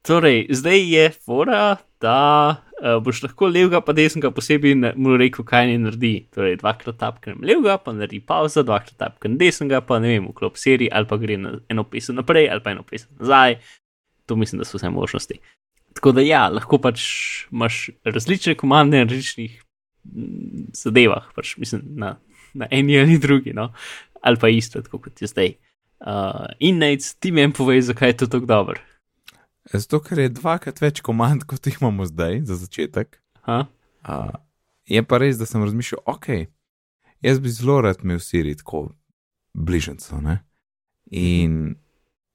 [0.06, 2.18] torej, zdaj je fora, da
[2.54, 6.12] uh, boš lahko levega pa desnega posebej na- mu rekel, kaj ne naredi.
[6.36, 10.92] Torej, dvakrat tapkam levega, pa naredi pauza, dvakrat tapkam desnega, pa ne vem, vklop seriji,
[10.94, 13.58] ali pa gre na eno pesem naprej, ali pa eno pesem nazaj.
[14.30, 15.40] To mislim, da so vse možnosti.
[15.98, 17.02] Tako da ja, lahko pač
[17.52, 19.62] imaš različne komande na različnih
[20.76, 22.16] zadevah, pač mislim na,
[22.54, 23.72] na eni ali drugi, no?
[24.22, 25.54] ali pa isto, tako kot je zdaj.
[26.04, 28.80] Uh, in nec, ti meni povej, zakaj je to tako dobro.
[29.74, 33.20] Zato, ker je dvakrat več komand, kot jih imamo zdaj, za začetek.
[33.48, 33.64] Ha?
[34.04, 34.34] Uh,
[34.88, 36.28] je pa res, da sem razmišljal, ok,
[37.24, 38.90] jaz bi zelo rad imel Siri tako
[39.54, 40.20] bližnjico.
[41.12, 41.76] In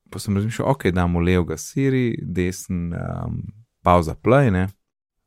[0.09, 3.43] pa sem razmišljal, ok, damo levega Siri, desen um,
[3.85, 4.69] pauza play, ne.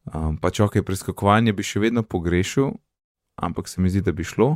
[0.10, 2.74] Um, pač ok, preskakovanje bi še vedno pogrešil,
[3.38, 4.56] ampak se mi zdi, da bi šlo.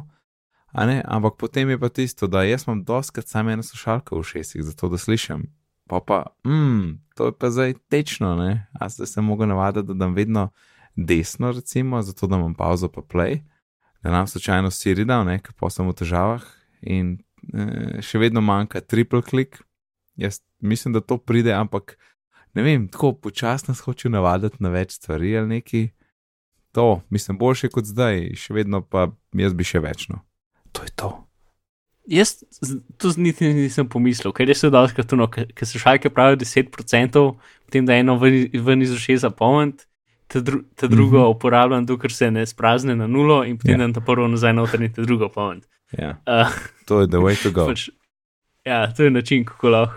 [0.75, 4.89] Ampak potem je pa tisto, da jaz imam doskrat samo eno slušalko v šestih, zato
[4.91, 5.45] da slišim.
[5.88, 8.67] Pa pa, mm, to je pa zdaj tečno, ne?
[8.73, 10.49] A ste se mogli navaditi, da dam vedno
[10.95, 13.39] desno, recimo, zato da imam pauzo pa play,
[14.03, 16.43] da nam slučajno Siri dal, ne, ker pa sem v težavah
[16.81, 17.19] in
[17.53, 19.62] eh, še vedno manjka triple click.
[20.15, 21.97] Jaz mislim, da to pride, ampak
[22.55, 25.89] ne vem, tako počasno se hočem navaditi na več stvari ali neki.
[26.75, 30.19] To, mislim, boljše kot zdaj, še vedno pa jaz bi še večno.
[30.75, 31.11] To je to.
[32.11, 32.43] Jaz
[33.01, 37.23] to niti nisem pomislil, ker je se doskrat tuno, ker se šalke pravijo 10%,
[37.65, 39.87] potem da eno ven, ven iz ušesa zapomniti,
[40.27, 41.23] te, dru, te drugo mm.
[41.23, 41.35] -hmm.
[41.35, 43.87] uporabljam, dokler se ne sprazne na nulo in potem Ja.
[43.87, 43.93] yeah.
[43.93, 45.67] da ta prvo nazaj noter in te drugo pomniti.
[45.91, 46.51] Ja, Uh,
[46.87, 47.65] to je the way to go.
[47.67, 47.89] pač,
[48.65, 49.95] ja, to je način, kako lahko.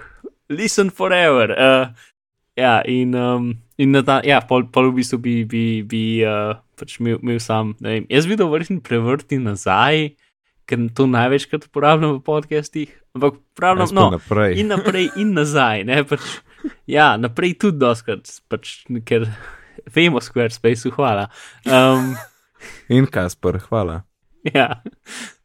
[0.48, 1.50] Listen forever.
[1.50, 1.88] Uh,
[2.58, 6.58] ja, in, um, in na ta, ja, pol, pol v bistvu bi, bi, bi uh,
[6.78, 10.08] pač imel, imel sam, ne vem, jaz videl vršni prevrti nazaj,
[10.68, 14.58] ker to največkrat uporabljam v podcastih, ampak Jaz pa no, naprej.
[14.60, 16.26] in naprej in nazaj, ne, pač,
[16.90, 19.30] ja, naprej tudi doskrat, pač, ker
[19.94, 21.30] vemo Squarespace, hvala.
[21.64, 22.12] Um,
[22.92, 24.02] In Kasper, hvala.
[24.50, 24.82] ja.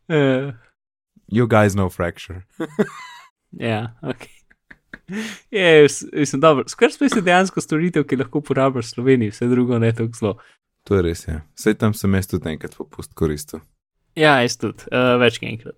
[0.10, 0.52] Uh,
[1.30, 2.44] You guys know fracture.
[3.54, 4.33] Ja, ok.
[5.52, 6.64] Je, mislim, dobro.
[6.68, 10.34] Squarespace je dejansko storitev, ki lahko uporabljaš v Sloveniji, vse drugo ne tako zelo.
[10.88, 11.42] To je res, ja.
[11.56, 13.64] Sej tam sem jaz tudi enkrat popust koristil.
[14.20, 15.78] Ja, jaz tudi, uh, več kot enkrat.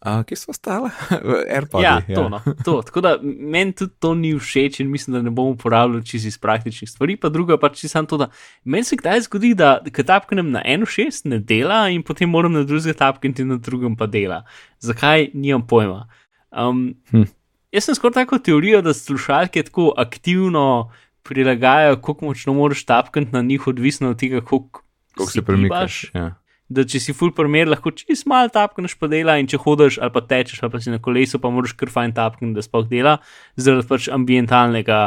[0.00, 0.88] A, kje so ostale?
[1.56, 1.84] AirPods.
[1.84, 2.78] Ja, to, no, to.
[2.88, 6.38] Tako da meni tudi to ni všeč in mislim, da ne bom uporabljal čisto iz
[6.40, 7.18] praktičnih stvari.
[7.20, 8.30] Pa druga pa čisto samo to, da
[8.64, 12.56] meni se kdaj zgodi, da ko tapkam na eno šest ne dela in potem moram
[12.56, 14.44] na drugega tapkati in na drugem pa dela.
[14.80, 16.06] Zakaj, nimam pojma.
[16.50, 17.28] Um, Hm.
[17.72, 20.90] Jaz sem skoraj tako teorijo, da slušalke tako aktivno
[21.22, 24.82] prilagajajo, kako močno moraš tapkati na njih, odvisno od tega, koliko
[25.14, 26.00] Kako si se premikaš?
[26.00, 26.14] gibaš.
[26.14, 26.34] Ja.
[26.68, 30.14] Da če si full primer, lahko čist malo tapkaš pa dela, in če hodiš ali
[30.14, 33.16] pa tečeš ali pa si na kolesu, pa moraš kar fajn tapkati, da sploh dela,
[33.56, 35.00] zaradi pač ambientalnega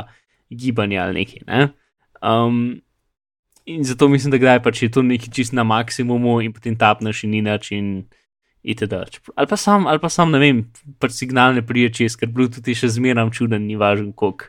[0.52, 1.46] gibanja ali nekaj.
[1.48, 1.70] Ne?
[2.20, 2.82] Um,
[3.66, 7.24] in zato mislim, da kdaj pač je to nekaj čist na maksimumu in potem tapneš
[7.24, 7.96] in ni način.
[8.64, 8.94] Itd.
[9.36, 10.64] Ali pa sam, ali pa sam ne vem,
[11.00, 14.48] pač signal ne prije čez, ker Bluetooth je še zmeraj čuden, ni važno, koliko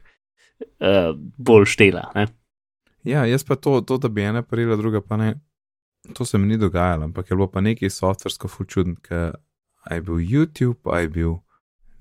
[0.79, 2.09] uh, bolj štela.
[2.15, 2.29] Ne?
[3.05, 5.35] ja, jaz pa to, to, da bi ena prijela, druga pa ne.
[6.15, 9.35] To se mi ni dogajalo, ampak je bilo pa nekaj softversko fučuden, ker
[9.91, 11.35] je bil YouTube, je bil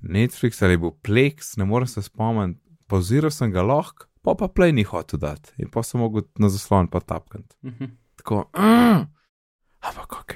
[0.00, 2.60] Netflix ali je bil Plex, ne morem se spomniti.
[2.86, 6.48] Pauziral sem ga lahko, pa pa Play ni hotel dati in pa sem mogel na
[6.48, 7.56] zaslon pa tapkati.
[7.64, 7.84] Mhm.
[8.16, 9.00] Tako, mm,
[9.80, 10.34] ampak ok,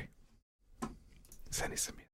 [1.50, 2.08] se nisem jaz.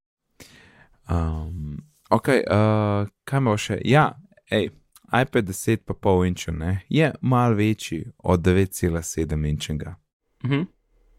[1.09, 3.79] Um, ok, uh, kaj imamo še?
[3.85, 4.12] Ja,
[4.51, 4.70] ej,
[5.12, 9.97] iPad 10 pa pol inča, ne, je mal večji od 9,7 inčega.
[10.44, 10.62] Mhm.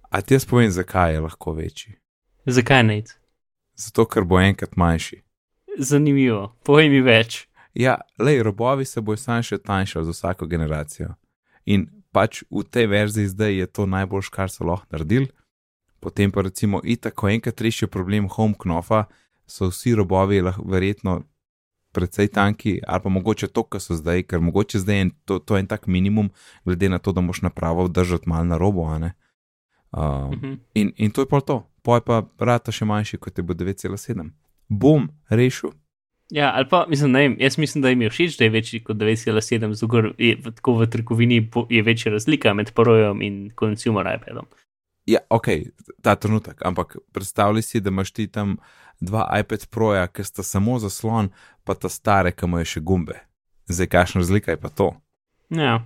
[0.10, 1.96] A ti jaz povem, zakaj je lahko večji?
[2.46, 3.04] Zakaj ne?
[3.76, 5.22] Zato, ker bo enkrat manjši.
[5.78, 7.48] Zanimivo, povej mi več.
[7.74, 11.16] Ja, lej, robovi se bojo sam še tanjšali z vsako generacijo.
[11.66, 15.28] In pač v tej verziji zdaj je to najboljš, kar so lahko naredili.
[16.06, 19.06] Potem pa recimo, itak, ko enkrat rešijo problem home knofa,
[19.48, 21.24] so vsi robovi lahko verjetno
[21.92, 25.58] precej tanki, ali pa mogoče to, kar so zdaj, ker mogoče zdaj je to, to
[25.58, 26.30] en tak minimum,
[26.62, 29.14] glede na to, da moš napravo držati malo na robo, a ne.
[29.92, 30.54] Um, Mhm.
[30.76, 34.30] in, in to je pa to, poj pa rata še manjši, kot je bo 9,7.
[34.70, 35.72] Bom rešil.
[36.30, 38.80] Ja, ali pa mislim, ne vem, jaz mislim, da jim je všeč, da je večji
[38.82, 41.38] kot 9,7, zato je v- tako v trgovini
[41.70, 44.46] je večja razlika med projem in consumer iPadom.
[45.06, 45.48] Ja, ok,
[46.02, 48.58] ta trenutek, ampak predstavljaj si, da imaš ti tam
[49.00, 51.30] dva iPad Proja, ki sta samo zaslon,
[51.64, 53.20] pa ta stare, ki imajo še gumbe.
[53.70, 54.94] Zdaj, kakšna razlika je pa to?
[55.54, 55.84] Ja.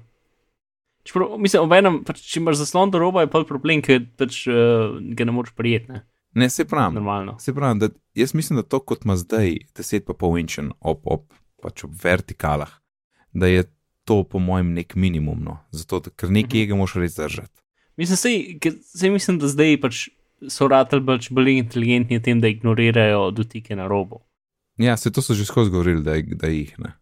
[1.04, 5.00] Čeprav, mislim, obenem, pač, če imaš zaslon do roba, je pa problem, ker pač, uh,
[5.16, 6.00] ga ne moreš prijeti,
[6.38, 6.50] ne?
[6.50, 6.96] Se pravi.
[6.96, 7.40] normalno.
[7.40, 11.26] Se pravi, da jaz mislim, da to, kot ima zdaj 10,5 inčen ob, ob,
[11.64, 12.72] pač ob vertikalah,
[13.34, 13.66] da je
[14.08, 15.58] to po mojem nek minimum, no.
[15.72, 17.56] zato ker nekaj ga moš res držati.
[18.00, 18.60] Mislim, sej,
[18.96, 20.06] sej mislim, da zdaj pač
[20.48, 24.22] so ratelj pač bolj inteligentni v tem, da ignorirajo dotike na robu.
[24.80, 26.96] Ja, se to so že skozi govorili, da, da jih ne.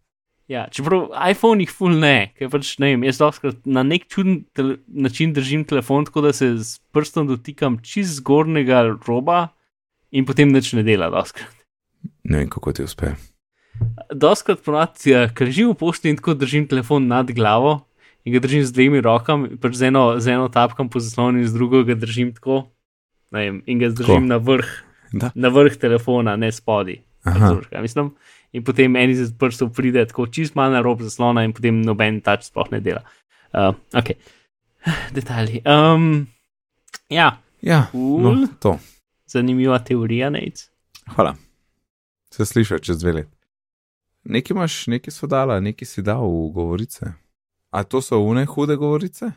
[0.50, 4.40] Ja, čeprav iPhone jih ful ne, ker pač ne vem, jaz doskrat na nek čuden
[4.88, 9.50] način držim telefon, tako da se s prstom dotikam čist zgornjega roba
[10.10, 11.52] in potem nič ne dela doskrat.
[12.24, 13.12] Ne vem, kako ti uspe.
[14.10, 17.84] Doskrat ponavadi, ja, ker živim v pošti in tako držim telefon nad glavo
[18.24, 21.46] in ga držim z dvemi rokami, pač z eno, z eno tapkam po zaslonu in
[21.46, 22.68] z drugo ga držim tako.
[23.30, 24.26] Vem, in ga držim Tako.
[24.26, 24.68] na vrh,
[25.12, 25.30] Da.
[25.34, 26.50] na vrh telefona, ne.
[27.24, 28.14] Razumeš, kaj mislim.
[28.52, 32.20] In potem en izmed prstov pride tako čist malo na rob zaslona, in potem noben
[32.20, 33.02] tač sploh ne dela.
[33.52, 34.12] Uh, ok,
[35.16, 35.62] detajli.
[35.64, 36.26] Um,
[37.08, 38.22] ja, Ja, Cool.
[38.22, 38.78] no, to.
[39.26, 40.70] zanimiva teorija, nec.
[41.08, 41.34] Hvala.
[42.30, 43.34] Se sliši čez dve leti.
[44.24, 47.12] Nekaj imaš, nekaj so dala, nekaj si dal v govorice.
[47.70, 49.32] A to so une hude govorice?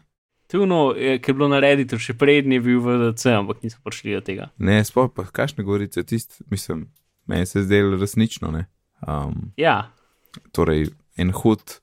[0.51, 4.21] Tuno, ki je bilo narediti še prednji, je bil v DC, ampak niso prišli do
[4.25, 4.49] tega.
[4.59, 6.89] Ne, sploh pa kakšne govorice, tist, mislim,
[7.31, 8.65] meni se zdelo resnično, ne.
[9.07, 9.91] Um, Ja,
[10.51, 11.79] torej, en hud.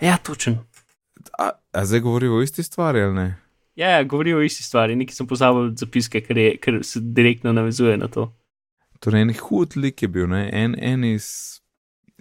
[0.00, 0.60] ja točen.
[1.38, 3.26] A, a zdaj govorijo o isti stvari ali ne?
[3.74, 7.52] Ja, ja, govorijo o isti stvari, nekaj sem pozabil zapiske, ker, je, ker se direktno
[7.52, 8.28] navezuje na to.
[9.02, 10.46] Torej, en hud lik je bil, ne?
[10.52, 11.26] en, en iz,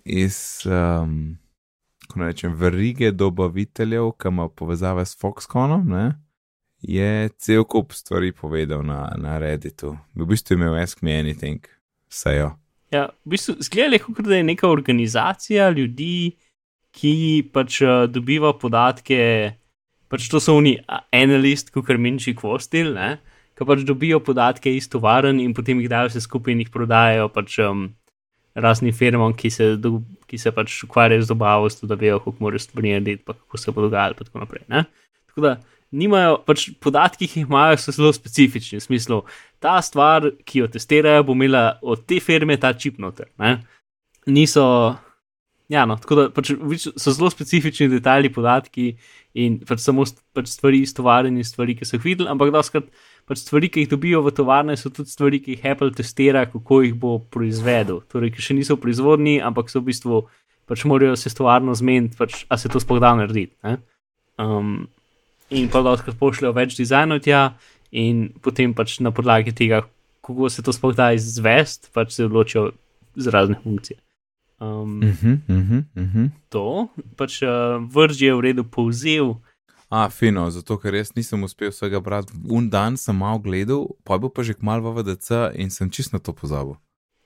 [0.06, 1.38] iz um,
[2.12, 6.12] kako naj rečem, verige dobaviteljev, ki ima povezave s Foxconnom, ne?
[6.82, 9.98] je cel kup stvari povedal na, na Redditu.
[10.16, 11.68] V bistvu je imel Ask Me Anything,
[12.10, 12.58] sejo.
[12.92, 16.36] Ja, v bistvu zgleda, kot da je neka organizacija ljudi,
[16.92, 17.14] ki
[17.54, 19.54] pač uh, dobiva podatke,
[20.10, 20.76] pač to so oni
[21.14, 23.22] analist, kot minči kvostil, ne,
[23.56, 27.30] ki pač dobijo podatke iz tovaren in potem jih dajo vse skupaj in jih prodajajo
[27.32, 27.88] pač um,
[28.56, 32.44] raznim firmam, ki se, do, ki se pač ukvarjajo z dobavo, zato da vejo, kako
[32.44, 34.66] morajo stvari narediti, pa kako se bo dogajalo, in tako naprej.
[34.68, 34.84] Ne.
[35.32, 35.56] Tako da
[35.92, 38.80] nimajo, pač podatki, ki jih imajo, so zelo specifični.
[38.80, 39.22] V smislu,
[39.64, 43.30] ta stvar, ki jo testirajo, bo imela od te firme ta čip noter.
[43.42, 43.58] Ne?
[44.32, 44.66] Niso.
[45.72, 46.52] Ja, no, tako da pač,
[47.00, 48.90] so zelo specifični detajli, podatki
[49.40, 50.04] in pač samo
[50.36, 52.90] pač stvari iz tovarn in stvari, ki so jih videli, ampak doskrat
[53.30, 56.82] pač stvari, ki jih dobijo v tovarne, so tudi stvari, ki jih Apple testira, kako
[56.86, 58.02] jih bo proizvedel.
[58.12, 60.26] Torej, ki še niso v proizvodni, ampak so v bistvu
[60.70, 63.56] pač morajo se s tovarno zmeniti, pač, a se to sploh da narediti.
[63.64, 63.78] ne.
[64.40, 64.88] Um,
[65.52, 67.58] in pa lahko pošljajo več dizajnov tja,
[67.92, 69.84] in potem pač na podlagi tega,
[70.24, 72.72] kako se to sploh da izvesti, pač se odločijo
[73.16, 74.00] za razne funkcije.
[74.62, 76.30] Um, Uh -huh, uh -huh, uh -huh.
[76.50, 79.36] To, pač uh, vrž je v redu povzel.
[79.92, 82.32] A, fino, zato ker res nisem uspel vsega brati.
[82.50, 86.14] Un dan sem malo gledal, pa bo pa že kmal v VDC in sem čist
[86.14, 86.78] na to pozabil.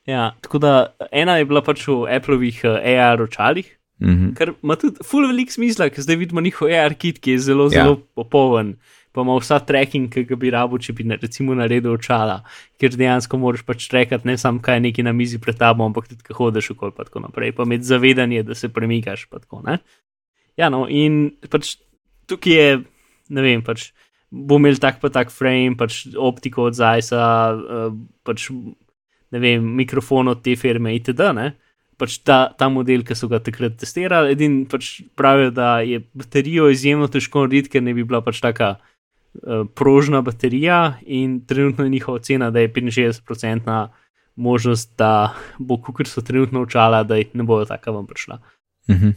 [0.06, 0.72] Ja, tako da
[1.12, 4.34] ena je bila pač v Appleovih uh, AR očalih, Uh -huh.
[4.36, 7.64] kar ima tudi full velik smisla, ker zdaj vidimo njihov AR kit, ki je zelo,
[7.64, 7.70] Ja.
[7.70, 8.76] zelo popoln.
[9.12, 12.44] Pa ima vsa tracking, ki ga bi rabo, če bi na- recimo naredil očala,
[12.78, 16.24] ker dejansko moraš pač trekati ne samo kaj neki na mizi pred tabo, ampak tudi
[16.24, 17.52] kaj hodiš okoli in tako naprej.
[17.52, 19.26] Pa imeti zavedanje, da se premikaš.
[19.26, 19.78] pa Tako, ne?
[20.58, 21.78] ja, no, in pač
[22.30, 22.70] tukaj je,
[23.30, 23.90] ne vem, pač
[24.32, 27.94] bo imel tak pa tak frame, pač optiko od Zajsa, uh,
[28.26, 28.50] pač
[29.32, 31.32] ne vem, mikrofon od te firme itd.
[31.36, 31.54] Ne?
[31.96, 36.68] Pač ta, ta model, ki so ga takrat testirali, edin pač pravijo, da je baterijo
[36.74, 41.94] izjemno težko narediti, ker ne bi bila pač taka uh, prožna baterija in trenutno je
[41.96, 43.88] njihova cena, da je 65%
[44.36, 48.40] možnost, da bo, kot so trenutno učala, da jih ne bojo taka vam prišla.
[48.88, 49.14] -huh.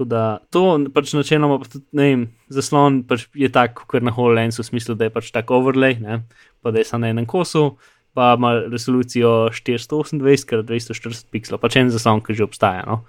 [0.00, 4.08] Tako da to pač načeloma, pa tudi, ne vem, zaslon pač je tak, kot na
[4.16, 6.22] HoloLensu, v smislu, da je pač tak overlay, ne,
[6.64, 7.74] pa da je samo na enem kosu,
[8.16, 13.02] pa ima resolucijo 428 x 240 pikslov, pač en zaslon, ki že obstaja, no,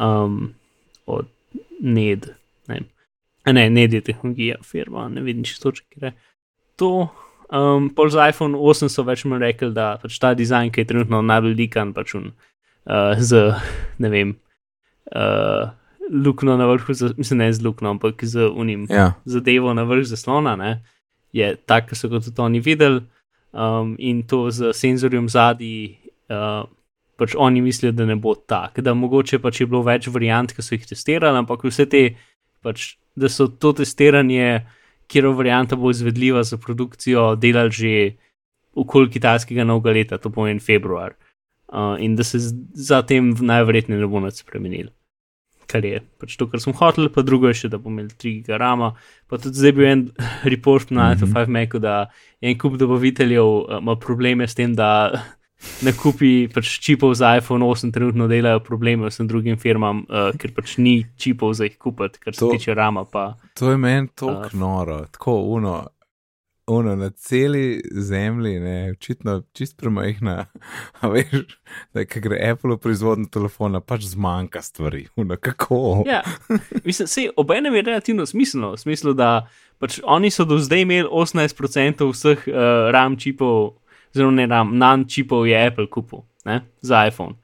[0.00, 0.54] um,
[1.04, 1.28] od
[1.84, 2.30] NED.
[2.72, 2.78] Ne.
[3.44, 6.14] A ne, NED je tehnologija, firma, ne vidim čisto, če gre.
[6.80, 7.10] To.
[7.52, 10.88] Um, pol za iPhone 8 so več mi rekli, da pač ta dizajn, ki je
[10.94, 12.30] trenutno najbolj likan, pač un,
[12.88, 13.44] uh, z,
[14.00, 14.32] ne vem,
[15.12, 15.76] uh,
[16.10, 20.04] luknjo na vrhu, za, mislim, ne z luknjo, ampak z unim Ja, zadevo na vrh
[20.04, 20.82] zaslona, ne,
[21.32, 23.02] je tak, ki so ga tudi oni videli,
[23.52, 25.98] um, in to z senzorjem zadnji,
[26.30, 26.66] uh,
[27.16, 30.62] pač oni mislijo, da ne bo tak, da mogoče pač je bilo več variant, ki
[30.62, 32.04] so jih testirali, ampak vse te,
[32.64, 34.66] pač, da so to testiranje,
[35.10, 37.94] kjer varianta bo izvedljiva za produkcijo, delali že
[38.78, 41.14] okoli kitajskega novega leta, to pomeni februar,
[41.70, 42.38] uh, in da se
[42.74, 44.90] zatem najverjetneje ne bo nič spremenil
[45.70, 48.32] kar je pač to, kar smo hoteli, pa drugo je še, da bomo imeli 3
[48.40, 48.72] gigara.
[49.30, 50.02] Pa tudi zdaj bil en
[50.52, 51.12] report na.
[51.12, 51.94] Alpha 5 Macu, da
[52.42, 54.90] en kup dobaviteljev uh, ima probleme s tem, da
[55.86, 60.78] nakupi pač čipov za iPhone 8 trenutno delajo probleme vsem drugim firmam, uh, ker pač
[60.78, 63.04] ni čipov za jih kupiti, kar se To- tiče rama.
[63.04, 65.86] Pa, to je meni tako Uh, noro, tako uno.
[66.70, 70.46] Ono, na celi zemlji, ne, očitno čist premajhna,
[71.00, 71.56] a veš,
[71.94, 75.08] da ko gre Apple v proizvodnjo telefona, pač zmanjka stvari.
[75.20, 76.04] Uno, kako?
[76.06, 76.22] ja,
[76.84, 79.48] mislim, se obenem je relativno smiselno, v smislu, da
[79.82, 82.54] pač oni so do zdaj imeli 18% vseh uh,
[82.94, 83.80] RAM čipov,
[84.14, 87.34] zelo ne RAM, nan čipov je Apple kupil ne, za iPhone.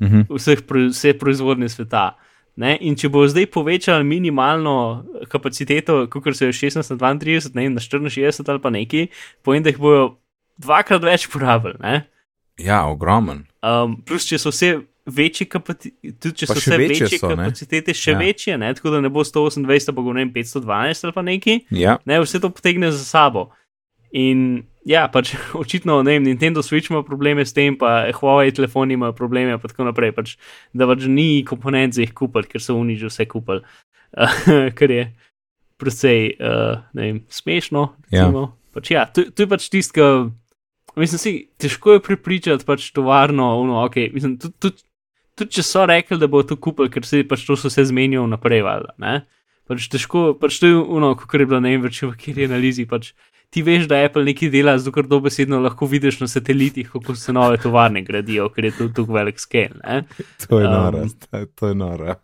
[0.00, 0.36] Uh -huh.
[0.36, 2.18] vseh, pro- vse proizvodnje sveta.
[2.56, 2.72] Ne?
[2.80, 7.76] In če bo zdaj povečali minimalno kapaciteto, kot se je 16 na 32, ne vem,
[7.76, 9.06] na 64 ali pa neki,
[9.44, 10.06] povem, da jih bojo
[10.56, 11.76] dvakrat več porabili.
[11.84, 12.06] ne.
[12.56, 13.44] Ja, ogromen.
[13.60, 17.28] Um, plus, če so vse večje kapacitete, tudi če Pa so vse večje večje so,
[17.30, 18.18] kapacitete, še ja.
[18.18, 18.72] večje, ne?
[18.74, 22.18] tako da ne bo 128, pa bo ne vem, 512 ali pa neki Ja, ne,
[22.24, 23.50] vse to potegne za sabo.
[24.16, 28.96] In ja, pač očitno, ne vem, Nintendo Switch ima probleme s tem, pa Huawei telefoni
[28.96, 30.14] imajo probleme, pa tako naprej.
[30.16, 30.36] Pač,
[30.76, 33.64] da pač ni komponent za jih kupiti, ker so oni že vse kupili,
[34.16, 34.40] uh,
[34.78, 35.10] kar je
[35.76, 37.90] precej, uh, ne vem, smešno.
[38.08, 38.26] Ja.
[38.26, 38.48] recimo.
[38.76, 40.08] Pač, ja, to, to je pač tisto,
[41.00, 44.60] mislim, si, težko je pripričati pač tovarno, ono, ok, mislim, tudi.
[44.60, 44.84] Tud,
[45.36, 48.22] Tudi če so rekli, da bo to kupili, ker se pač to so se zmenijo
[48.24, 49.18] naprej, valjda, ne?
[49.68, 52.86] Pač težko, pač to je ono, kot je bilo ne vem več, v kateri analizi.
[52.88, 53.10] Pač
[53.50, 57.32] ti veš, da Apple nekaj dela, zato ker dobesedno lahko vidiš na satelitih, kako se
[57.32, 59.78] nove tovarne gradijo, ker je to tako velik skel.
[60.48, 61.04] To je Um, noro,
[61.54, 62.14] to, je noro.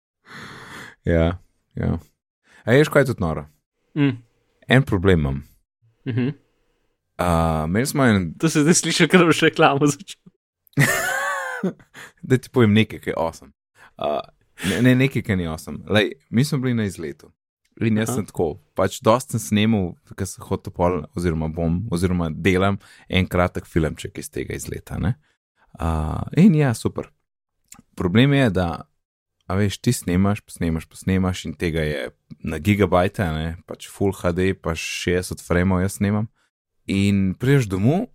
[1.14, 1.38] ja,
[1.74, 1.98] ja.
[2.64, 3.46] A veš, kaj je tudi noro?
[3.94, 4.16] Mm.
[4.68, 5.42] En problem imam.
[6.04, 6.32] Uh -huh.
[7.20, 10.20] Uh, Imeli smo en, To se zdaj sliši, ker boš reklamo začel.
[12.28, 13.52] da ti povem nekaj, ki je osem.
[13.98, 14.20] Uh,
[14.70, 15.82] ne, ne, nekaj, ki ni osem.
[15.88, 17.32] Lej, mi smo bili na izletu.
[17.80, 18.18] In jaz Aha.
[18.18, 22.76] sem tako, pač dosta sem snemal, ker sem hotel pol, oziroma bom, oziroma delam
[23.08, 24.98] en kratek filmček iz tega izleta.
[25.00, 25.14] ne.
[25.80, 27.08] Uh, in ja, super.
[27.96, 28.68] Problem je, da,
[29.46, 32.08] a veš, ti snemaš, pa snemaš, pa snemaš in tega je
[32.44, 36.28] na gigabajte, ne, pač full HD, pa 60 frameov jaz snemam.
[36.90, 38.10] In priješ domov,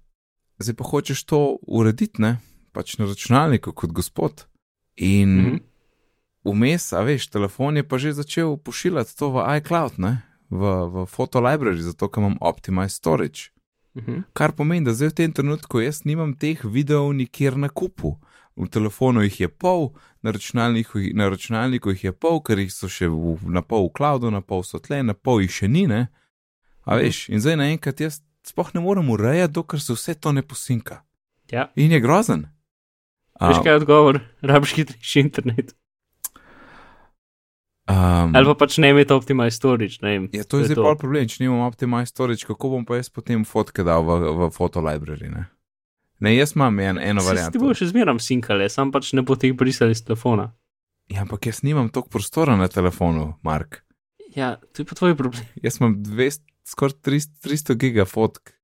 [0.59, 2.37] zdaj pa hočeš to urediti, ne,
[2.75, 4.45] pač na računalniku kot gospod.
[4.95, 5.45] In mm.
[5.45, 5.59] -hmm.
[6.45, 10.61] Vmes, a veš, telefon je pa že začel pošiljati to v iCloud, ne, v,
[10.93, 13.51] v Photo Library, zato ker imam Optimized Storage.
[13.95, 14.23] Uh -huh.
[14.33, 18.19] Kar pomeni, da zdaj v tem trenutku jaz nimam teh videov nikjer na kupu.
[18.55, 19.91] V telefonu jih je pol,
[20.21, 23.93] na računalniku, na računalniku jih je pol, ker jih so še v, na pol v
[23.97, 25.87] cloudu, na pol so tle, na pol jih še ni.
[25.87, 26.07] Ne?
[26.85, 30.41] A veš, in zdaj naenkrat jaz sploh ne morem urejati, dokler se vse to ne
[30.41, 31.03] posinka.
[31.51, 31.71] Ja.
[31.75, 32.47] In je grozen.
[33.41, 34.19] Veš kaj je odgovor?
[34.41, 35.75] Rabiš hitrejši internet.
[37.85, 39.99] Um, Ali pa pač ne imeti optimize storage.
[40.01, 40.23] Ne vem.
[40.33, 43.43] Ja, to je zdaj pa problem, če nimam optimize storage, kako bom pa jaz potem
[43.45, 45.29] fotke dal v, v fotolibrary.
[45.29, 45.45] Ne?
[46.19, 47.61] ne, jaz imam en, eno Saj Ti varianto.
[47.61, 50.49] boš še zmeram sinkale, sam pač ne bo teh brisali iz telefona.
[51.11, 53.83] Ja, ampak jaz nimam toliko prostora na telefonu, Mark.
[54.33, 55.45] Ja, to je pa tvoj problem.
[55.65, 58.55] Jaz imam 200, skoraj 300, 300 giga fotk.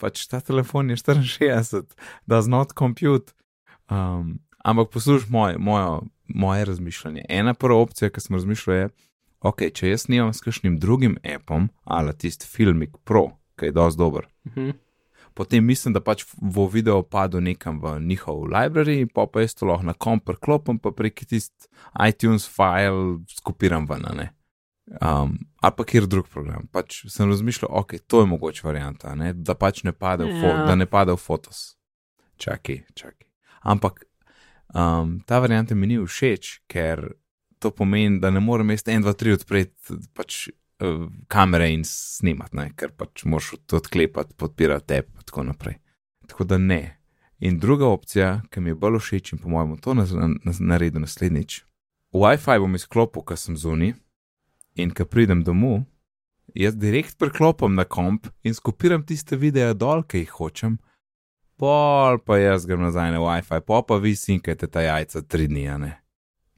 [0.00, 1.98] Pač ta telefon je 64,
[2.30, 3.34] does not compute.
[3.90, 5.98] Um, ampak poslušaj moj, mojo,
[6.34, 7.24] moje razmišljanje.
[7.28, 8.88] Ena prva opcija, ki sem razmišljal, je,
[9.40, 13.98] ok, če jaz nimam s kakšnim drugim appom, ali tisti Filmik Pro, ki je dosti
[13.98, 14.70] dober, Mhm.
[15.34, 19.66] potem mislim, da pač bo video padel nekam v njihov library, pa pa jaz to
[19.66, 21.68] lahko na komp preklopim, pa prek tisti
[22.08, 24.02] iTunes file skopiram ven.
[24.16, 24.30] ne.
[25.00, 26.66] Um, ali pa kjer drug program.
[26.72, 29.32] Pač sem razmišljal, ok, to je mogoče varianta, ne?
[29.32, 30.66] da pač ne pade v, fo Ja.
[30.66, 31.76] da ne pade v fotos.
[32.36, 33.26] Čakaj, čakaj.
[33.62, 34.04] Ampak
[34.74, 37.12] um, ta varianta mi ni všeč, ker
[37.62, 40.48] to pomeni, da ne morem jaz 1, 2, 3 odpreti pač,
[40.82, 42.70] uh, kamere in snimati, ne?
[42.76, 45.78] ker pač moraš to odklepati, podpirati te in tako naprej.
[46.28, 46.82] Tako da ne.
[47.42, 51.02] In druga opcija, ki mi je bolj všeč in po mojem to na, na, naredil
[51.02, 51.62] naslednjič.
[52.12, 53.94] WiFi bom izklopil, ko sem zunaj
[54.78, 55.82] in ko pridem domov,
[56.54, 60.78] jaz direkt preklopim na komp in skopiram tiste videe dol, ki jih hočem,
[61.62, 65.68] pol pa jaz grem nazaj na WiFi, pa pa vi sinkajte ta jajca tri dni,
[65.78, 65.92] ne.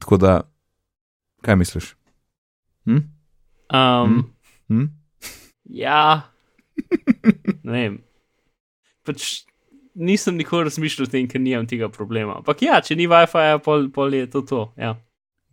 [0.01, 0.37] Tako da,
[1.45, 1.91] kaj misliš?
[2.89, 3.03] Hm?
[3.73, 4.23] Um,
[4.69, 4.89] Hm?
[5.69, 6.31] Ja,
[7.63, 7.97] ne vem.
[9.05, 9.45] Pač
[9.95, 12.39] nisem nikoli razmišljal o tem, ker nimam tega problema.
[12.41, 14.61] Ampak ja, če ni WiFi, pol, pol je to to.
[14.81, 14.95] Ja.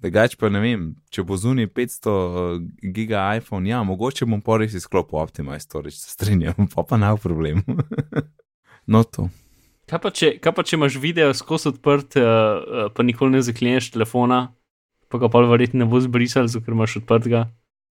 [0.03, 4.74] Drugač pa ne vem, če bo zunaj 500 giga iPhone, ja, mogoče bom pa res
[4.74, 7.62] izklopil Optimize Storage, se strinjam, pa pa nav problem.
[8.92, 9.28] no, to.
[9.93, 13.90] Kaj, pa če, kaj pa če imaš video skozi odprt, uh, pa nikoli ne zakleneš
[13.93, 14.47] telefona,
[15.12, 17.43] pa ga pa verjetno ne bo zbrisal, ker imaš odprtega,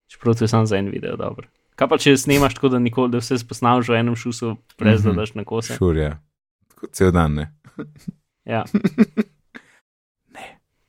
[0.09, 1.45] čeprav to je samo za en video, dobro.
[1.77, 5.13] Kaj pa če snemaš tako, da, nikoli, da vse spoznaš v enem šusu, brez da
[5.13, 5.17] Mhm.
[5.17, 5.77] daš na kose?
[5.77, 6.17] Šurja.
[6.73, 7.45] Tako cel dan ne.
[8.45, 8.65] Ja.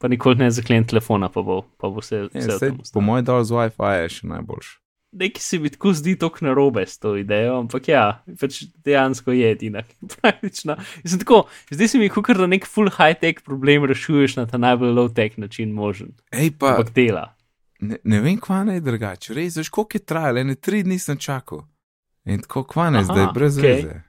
[0.02, 2.24] Pa nikoli ne zaklen telefona, pa bo, pa bo vse.
[2.34, 4.72] Ja, vse sej, po mojem dol z Wi-Fi je še najboljši.
[5.12, 9.50] Nekaj se mi tako zdi tako narobe s to idejo, ampak ja, pač dejansko je
[9.52, 10.76] edina, ki je praktična.
[11.04, 14.94] Mislim, tako, zdi se mi, kot da nek full high-tech problem rešuješ na ta najbolj
[14.96, 16.14] low-tech način možen.
[16.32, 17.34] Ej, pa Ampak dela.
[17.80, 19.34] ne, ne vem, kva naj drugače.
[19.36, 21.66] Res, veš, koliko je trajalo, ene tri dni sem čakal.
[22.24, 23.70] In tako kva naj Aha, zdaj, brez okej.
[23.82, 24.00] veze.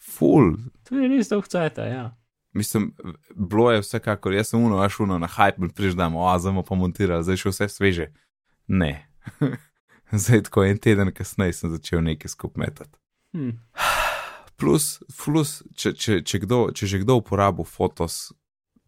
[0.00, 0.54] Ful.
[0.88, 2.16] To je res dolg cajt, ja.
[2.56, 2.94] Mislim,
[3.34, 6.74] bilo je vsekakor, jaz sem uno, aš uno na hype, priždam, o, zdaj bomo pa
[6.78, 8.06] montirali, zdaj še vse sveže.
[8.68, 8.92] Ne.
[10.12, 12.98] zdaj tako en teden kasneje sem začel nekaj skup metati.
[13.32, 13.56] Hm.
[14.56, 18.32] Plus, plus če, če, če, kdo, če že kdo uporabil Photos,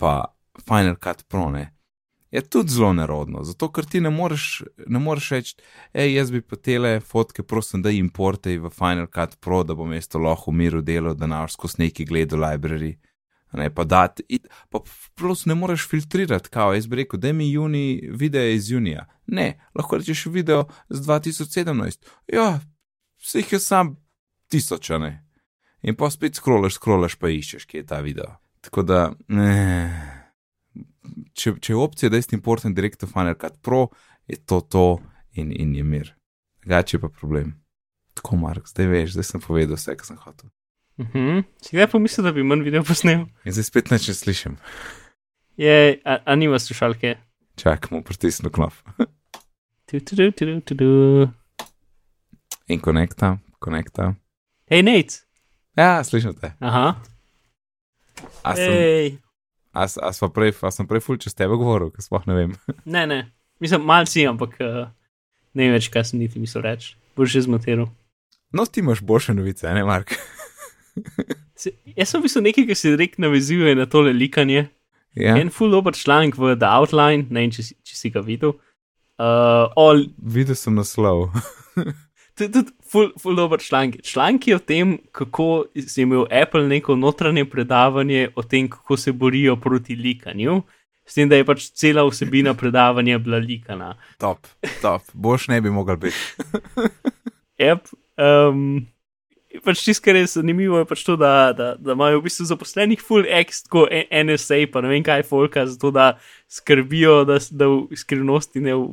[0.01, 0.33] pa
[0.65, 1.67] Final Cut Pro, ne,
[2.31, 5.55] je tudi zelo nerodno, zato ker ti ne moreš, ne moreš reči,
[5.97, 9.93] hej, jaz bi pa tele fotke, prosim, da importe v Final Cut Pro, da bom
[9.93, 12.97] jaz to lahko v miru delal, da naš skozi neki gledal library.
[13.53, 14.79] Ne, pa dati, it- pa
[15.15, 19.07] plus ne moreš filtrirati, kao, jaz bi rekel, da mi juni video iz junija.
[19.27, 22.05] Ne, lahko rečeš video z 2017.
[22.33, 22.61] Ja,
[23.25, 23.97] vseh je sam
[24.49, 25.25] tisoč, a ne.
[25.83, 28.37] In pa spet scrollaš, scrollaš, pa iščeš, kje je ta video.
[28.61, 30.29] Tako da, eh,
[31.35, 33.89] če, če je opcija, da je importen direkt v Final Cut Pro,
[34.27, 34.99] je to to
[35.33, 36.15] in, in je mir.
[36.65, 37.55] Drugače pa problem.
[38.15, 40.51] Tako, Mark, zdaj veš, zdaj sem povedal vse, kar sem hotel.
[40.99, 41.41] Mhm.
[41.63, 43.27] Si kdaj pomislil, da bi manj video posnel?
[43.45, 44.57] In zdaj spet neč ne slišim.
[45.57, 45.75] Je,
[46.05, 47.17] a, a nima slušalke?
[47.57, 48.75] Čakamo, pritisnu knop.
[49.87, 50.89] Tu, tu, tu, tu, tu, tu.
[52.69, 54.13] In konekta, konekta.
[54.71, 55.23] Hej, Nate!
[55.75, 56.53] Ja, slišim te.
[56.61, 56.95] Aha.
[58.43, 59.19] A sem, Hej.
[59.73, 62.35] a, s- a, sva prej, a sem prej ful čez tebe govoril, ker sploh ne
[62.35, 62.53] vem.
[62.85, 63.21] Ne, ne.
[63.63, 64.91] Mislim, mal si, ampak uh,
[65.55, 66.95] ne vem več, kaj sem niti mislil reči.
[67.19, 67.89] Boš že zmotiral.
[68.55, 70.15] No, ti imaš boljše novice, ne, Mark?
[71.59, 74.69] Se, jaz sem v bistvu nekaj, kar se direkt navezuje na tole likanje.
[75.19, 78.55] Ja, En full dober članek v The Outline, ne vem, če, če si ga videl.
[79.19, 81.33] Uh, all, videl sem naslov.
[82.39, 83.99] tudi tud, full, full dober članek.
[84.07, 89.57] Članki o tem, kako je imel Apple neko notranje predavanje o tem, kako se borijo
[89.57, 90.61] proti likanju.
[91.09, 93.95] S tem, da je pač cela vsebina predavanja bila likana.
[94.21, 94.47] top,
[94.83, 96.21] top, boš ne bi mogel biti.
[97.59, 97.91] Yep.
[98.19, 98.87] Um,
[99.65, 103.03] pač tisto, kar je zanimivo, je pač to, da, da, da imajo v bistvu zaposlenih
[103.05, 106.13] full ex, tako NSA, pa ne vem kaj, folka, zato da
[106.53, 108.87] skrbijo, da, da v skrivnosti ne v,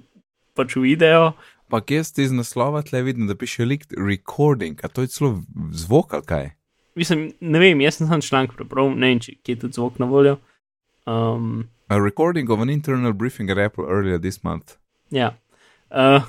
[0.58, 1.34] pač uidejo.
[1.70, 5.32] Pa jaz iz naslova tle vidim, da piše likt recording, a to je celo
[5.74, 6.52] zvok ali kaj.
[6.96, 10.08] Mislim, ne vem, jaz sem sam članek prebral, ne vem, če je tudi zvok na
[10.08, 10.38] voljo.
[11.06, 14.78] Um, A recording of an internal briefing at Apple earlier this month.
[15.12, 15.36] ja.
[15.92, 16.24] Uh,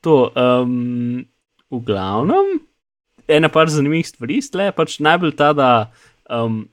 [0.00, 1.26] to, um,
[1.70, 2.60] v glavnem,
[3.28, 5.70] ena par zanimivih stvari stle, pač najbolj ta, da
[6.30, 6.66] um,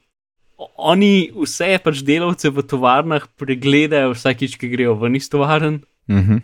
[0.78, 5.82] oni vse pač delavce v tovarnah pregledajo vsakič, ki grejo ven iz tovarn.
[6.10, 6.44] Mhm.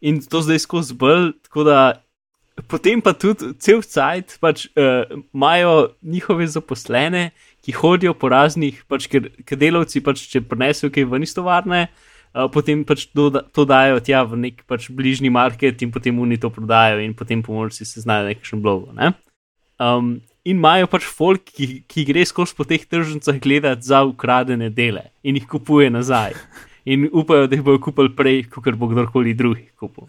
[0.00, 1.32] in to zdaj skozi bolj.
[1.44, 2.00] Tako da
[2.68, 5.04] potem pa tudi cel cajt pač uh,
[5.34, 7.30] imajo njihove zaposlene,
[7.60, 11.88] ki hodijo po raznih, pač, ker, ker delavci pač, če prinesejo kaj ven iz tovarne.
[12.30, 16.16] Uh, potem pač to, da- to dajo tja v nek pač bližnji market, in potem
[16.16, 18.94] oni to prodajo, in potem pomorci se znajo na nekakšnem blogu.
[18.94, 19.12] Ne?
[19.80, 24.70] Um, in imajo pač folk, ki, ki gre skozi po teh tržnicah gledati za ukradene
[24.72, 26.36] dele in jih kupuje nazaj.
[26.84, 30.08] In upajo, da jih bodo kupili prej, kot bo kdorkoli drug jih kupil.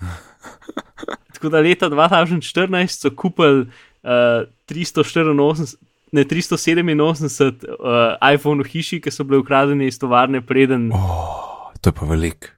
[1.36, 3.68] Tako da leta 2014 so kupili
[4.04, 5.76] uh, 384,
[6.12, 10.90] ne 387 uh, iPhone v hiši, ki so bile ukradene iz tovarne, preden.
[10.96, 12.52] Oh, to je pa velik.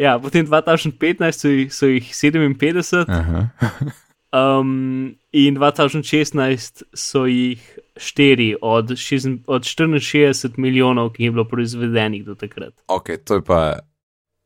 [0.00, 3.48] Ja, potem 2015 so jih, so jih 57, Aha.
[4.32, 7.62] um, in 2016 so jih
[7.96, 12.74] 4 od, šest- od 64 milijonov, ki je bilo proizvedenih do takrat.
[12.88, 13.78] Ok, to je pa.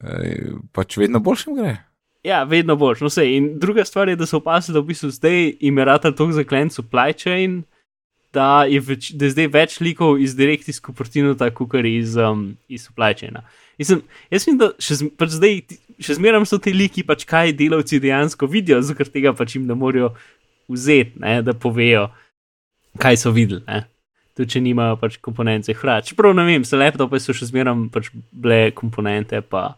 [0.05, 1.77] eh, Pač vedno boljšim gre.
[2.25, 3.01] Ja, vedno boš.
[3.01, 3.37] No, sej.
[3.37, 6.71] In druga stvar je, da so opazili, da v bistvu zdaj je rata tako zaklen
[6.73, 7.63] supply chain,
[8.33, 12.57] da je, več, da je zdaj več likov iz direkt iz Kupertinuta, kot iz, um,
[12.69, 13.45] iz supply chaina.
[13.79, 15.61] Mislim, jaz mislim, da še, zm- pač zdaj,
[16.03, 19.77] še zmeraj so ti liki, pač kaj delavci dejansko vidijo, zato tega pač jim ne
[19.79, 20.13] morejo
[20.71, 22.09] vzeti, ne, da povejo,
[23.01, 23.63] kaj so videli.
[23.69, 23.85] Ne.
[24.35, 26.09] Tudi če nimajo pač komponente hrat.
[26.11, 29.75] Čeprav ne vem, se laptope so še zmeraj pač bile komponente, pa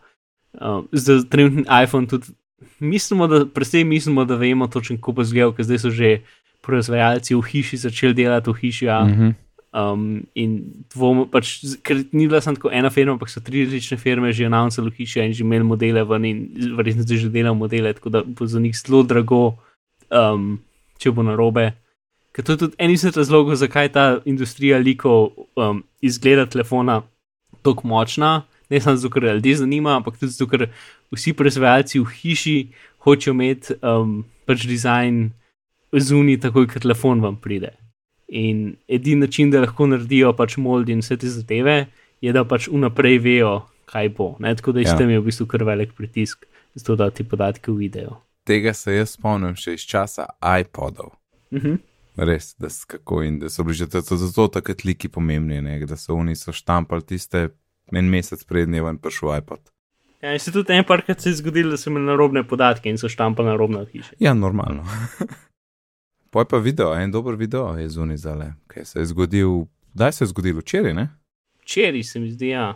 [0.57, 2.33] um, za trenutni iPhone tudi
[2.81, 6.21] mislimo, da, predvsej mislimo, da vemo točno, kako bo izgledal, ker zdaj so že
[6.67, 8.89] proizvajalci v hiši začeli delati v hiši.
[8.89, 9.05] Ja.
[9.05, 9.35] Mhm.
[9.77, 10.53] Um, in
[10.95, 14.47] dvom, pač, ker ni bila samo tako ena firma, ampak so tri različne firme že
[14.49, 16.39] announcali v hiši in že imeli modele ven in
[16.79, 19.59] verjetno zdaj že delajo modele, tako da bo za njih zelo drago,
[20.09, 20.57] um,
[20.97, 21.75] če bo narobe.
[22.33, 27.03] Ker to je tudi en izmed razlogov, zakaj ta industrija likov um, izgleda telefona
[27.61, 28.47] tako močna.
[28.73, 30.71] Ne samo zato, ker ljudi zanima, ampak tudi zato, ker
[31.13, 32.59] vsi proizvajalci v hiši
[33.05, 35.27] hočejo imeti um, pač dizajn
[35.93, 37.77] zunaj, takoj, ko telefon vam pride.
[38.29, 41.87] In edini način, da lahko naredijo pač mold in vse te zadeve,
[42.21, 44.37] je, da pač vnaprej vejo, kaj bo.
[44.43, 44.55] Ne?
[44.57, 44.97] Tako da iz Ja.
[44.99, 48.17] tem je v bistvu kar velik pritisk, zato da ti podatke uvidejo.
[48.45, 50.27] Tega se jaz spomnim še iz časa
[50.61, 51.15] iPodov.
[51.53, 51.75] Mhm.
[52.17, 55.79] Res, da, kako da so bili že zato, takrat liki pomembni, ne?
[55.87, 57.49] da so oni so štampali tiste
[57.93, 59.61] en mesec prednje ven prišel iPod.
[60.23, 62.97] Ja, in se tudi en parkrat se je zgodilo, da so imeli narobne podatke in
[62.99, 64.17] so štampali narobne hiše.
[64.19, 64.83] Ja, normalno.
[66.37, 69.51] Poj pa video, en dober video je zunaj zale, kaj se je zgodil,
[69.95, 71.09] kdaj se je zgodil včeraj, ne?
[71.63, 72.75] Včeraj se mi zdi, ja.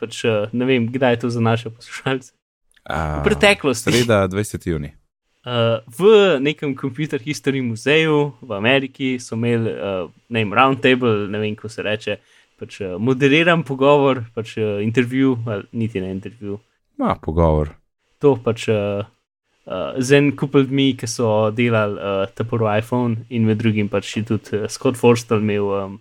[0.00, 2.32] Pač, eh, ne vem, kdaj je to za naše poslušalce.
[2.84, 3.92] A, V preteklosti.
[3.92, 4.66] Sreda 20.
[4.66, 4.94] juni.
[5.44, 11.38] Uh, v nekem Computer History muzeju v Ameriki so imeli, uh, ne vem, roundtable, ne
[11.38, 12.16] vem, kako se reče,
[12.56, 16.62] pač uh, moderiran pogovor, pač uh, intervju, ali niti ne intervju.
[16.96, 17.76] Ma, pogovor.
[18.24, 19.04] To pač uh,
[19.66, 23.90] uh, z en kup ljudmi, ki so delali uh, ta prvi iPhone in med drugim
[23.92, 25.98] pač tudi uh, Scott Forstel imel um,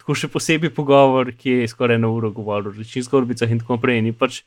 [0.00, 3.78] tako še posebej pogovor, ki je skoraj eno uro govoril o različnih zgodbicah in tako
[3.78, 4.02] naprej.
[4.02, 4.42] In pač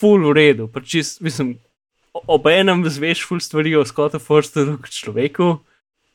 [0.00, 1.56] full v redu, pač čist, mislim,
[2.14, 5.50] ob enem zveš ful stvari o Scottu Forstelu kot človeku,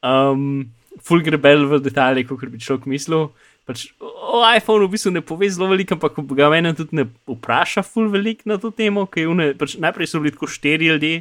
[0.06, 0.70] um,
[1.04, 3.30] ful grebel v detalje, kot bi človek mislil.
[3.70, 7.84] Pač, o iPhonu v bistvu ne pove zelo veliko, ampak ga meni tudi ne vpraša
[7.86, 11.20] ful veliko na to temo, ker une, pač najprej so bili tako štiri ljudje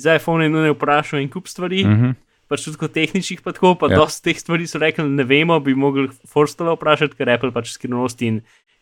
[0.00, 1.84] iz iPhona in ne vprašajo en kup stvari.
[1.84, 1.92] Mm.
[1.92, 2.18] Mhm.
[2.50, 4.00] Pač tudi kot tehničnih, pa tako, pa Ja.
[4.00, 8.24] dosti teh stvari so rekli, ne vemo, bi mogli Forstela vprašati, ker Apple pač skrivnost
[8.26, 8.40] in,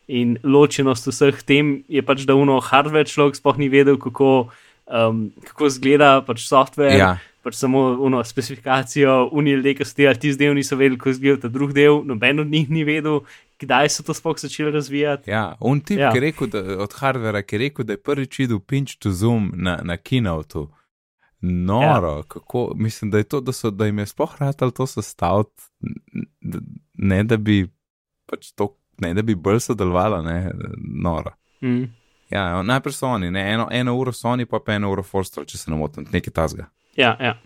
[0.09, 4.49] in ločenost vseh tem je pač, da uno hardware človek sploh ni vedel, kako,
[4.87, 6.97] um, kako zgleda pač software.
[6.97, 7.11] Ja,
[7.43, 11.41] pač samo uno specifikacijo, unij ljudje, ki so delali tisti del, niso vedeli, kako izgleda
[11.41, 13.21] ta drugi del, noben od njih ni vedel,
[13.61, 15.31] kdaj so to sploh začeli razvijati.
[15.31, 15.57] ja.
[15.61, 16.11] Un tip, Ja.
[16.13, 19.11] ki je rekel, da, od hardvera, ki je rekel, da je prvič videl pinch to
[19.11, 20.67] zoom na, na keynote.
[21.41, 22.23] Noro, ja.
[22.29, 25.63] kako mislim, da je to, da, so, da jim je sploh ratalo to sestaviti,
[26.95, 27.69] ne da bi
[28.27, 30.51] pač to, ne da bi bolj sodelovala, ne,
[31.03, 31.31] noro.
[31.63, 31.85] Mm.
[32.31, 35.47] Ja, najprej so oni, ne, eno, eno uro so oni, pa pa eno uro Forster,
[35.47, 36.67] če se ne motim, nekaj tasga.
[36.97, 37.37] Ja, ja.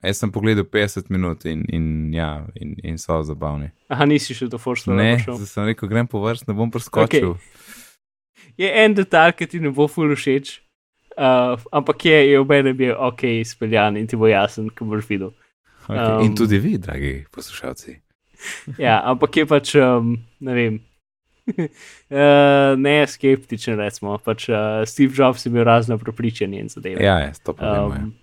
[0.00, 3.68] Jaz sem pogledal 50 minut in, in, ja, in, in so zabavni.
[3.92, 7.34] Aha, nisi še do Forstela Ne, zdaj sem rekel, grem po vrst, ne bom preskočil.
[7.34, 8.56] Okay.
[8.60, 10.54] Je en detalj, ki ti ne bo ful všeč,
[11.20, 15.04] uh, ampak je, je v enem je ok, izpeljan in ti bo jasen, ko boš
[15.08, 15.34] videl.
[15.84, 16.00] Okay.
[16.00, 18.00] Um, in Um, tudi vi, dragi poslušalci.
[18.80, 20.80] Ja, ampak je pač, um, ne vem.
[21.44, 24.16] uh, ne skeptičen, recimo.
[24.16, 27.04] Pač, uh, Steve Jobs je imel razne prepričanje in zadeve.
[27.04, 28.14] Ja, je, to pa um, Um,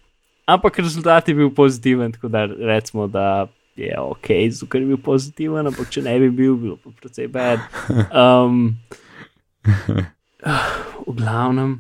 [0.48, 5.68] ampak rezultat je bil pozitiven, tako da recimo, da je ok, zato je bil pozitiven,
[5.68, 7.62] ampak če ne bi bil, bi bilo pa precej bed.
[8.10, 8.78] Um,
[11.08, 11.78] v glavnem,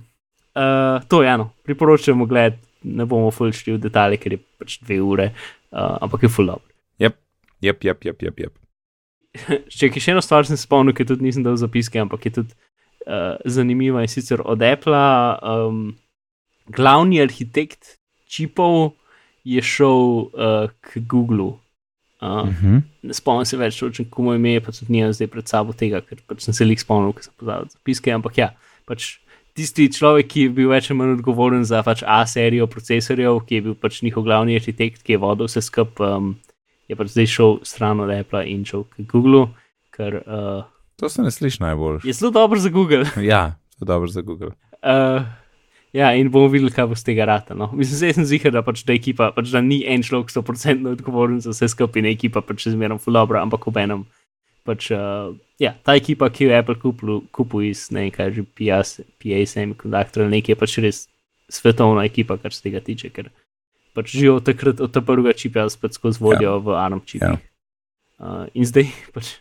[0.53, 5.01] uh, to je eno, priporočamo gled, ne bomo fulšli v detalje, ker je pač dve
[5.01, 5.31] ure,
[5.71, 6.63] uh, ampak je full up.
[7.61, 8.39] Jep, jep, jep, jep.
[8.45, 8.53] jep.
[9.77, 12.53] Če še eno stvar sem se spomnil, ki tudi nisem dal zapiske, ampak je tudi
[13.07, 15.01] uh, zanimiva in sicer od Apple.
[15.41, 15.97] Um,
[16.73, 17.96] glavni arhitekt
[18.27, 18.93] čipov
[19.43, 21.57] je šel uh, k Googlu.
[22.17, 22.77] Uh, Mhm.
[23.03, 26.01] ne spomnim se več, točno komu ime je, pa tudi nimam zdaj pred sabo tega,
[26.01, 28.09] ker pač sem se jih spomnil, ker sem pozabil zapiske.
[28.09, 28.47] Ampak ja,
[28.85, 29.19] pač
[29.53, 33.55] tisti človek, ki je bil več ali manj odgovoren za pač A serijo procesorjev, ki
[33.55, 36.33] je bil pač njihov glavni arhitekt, ki je vodil vse skupaj, um,
[36.87, 39.47] je pač zdaj šel stran od Apple in šel k Googlu,
[39.91, 40.65] ker uh,
[40.97, 42.01] To se ne sliši najbolj.
[42.03, 43.05] je zelo dobro za Google.
[43.21, 44.57] Ja, to je dobro za Google.
[44.81, 45.21] Uh,
[45.93, 47.55] ja, in bomo videli, kaj bo z tega rata.
[47.57, 47.69] No.
[47.73, 51.41] Mislim, zdaj sem zihar, da pač da ekipa, pač da ni en človek 100% odgovoren
[51.43, 54.05] za vse skupaj, in ekipa pač še zmeraj fulabra, ampak ob enem.
[54.67, 55.31] Pač, uh,
[55.63, 58.81] ja, ta ekipa, ki jo je Apple kupil, kupil iz ne vem, kaj že PA,
[59.15, 61.03] PA Semiconductor ali nekaj, je pač res
[61.47, 63.31] svetovna ekipa, kar se tega tiče, ker
[63.95, 66.61] pač že od takrat, od tega prvega čipa, spet skozi vodijo ja.
[66.61, 67.39] v ARM čipih.
[67.39, 67.39] Ja.
[68.19, 69.37] Uh, in zdaj pač.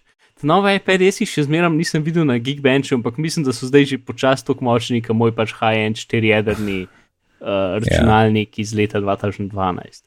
[0.47, 4.47] Nove iPad-esi še zmeraj nisem videl na Geekbenchu, ampak mislim, da so zdaj že počasi
[4.47, 10.05] tako močni, kot moj pač high-end 4-jedrni uh, računalnik iz leta 2012.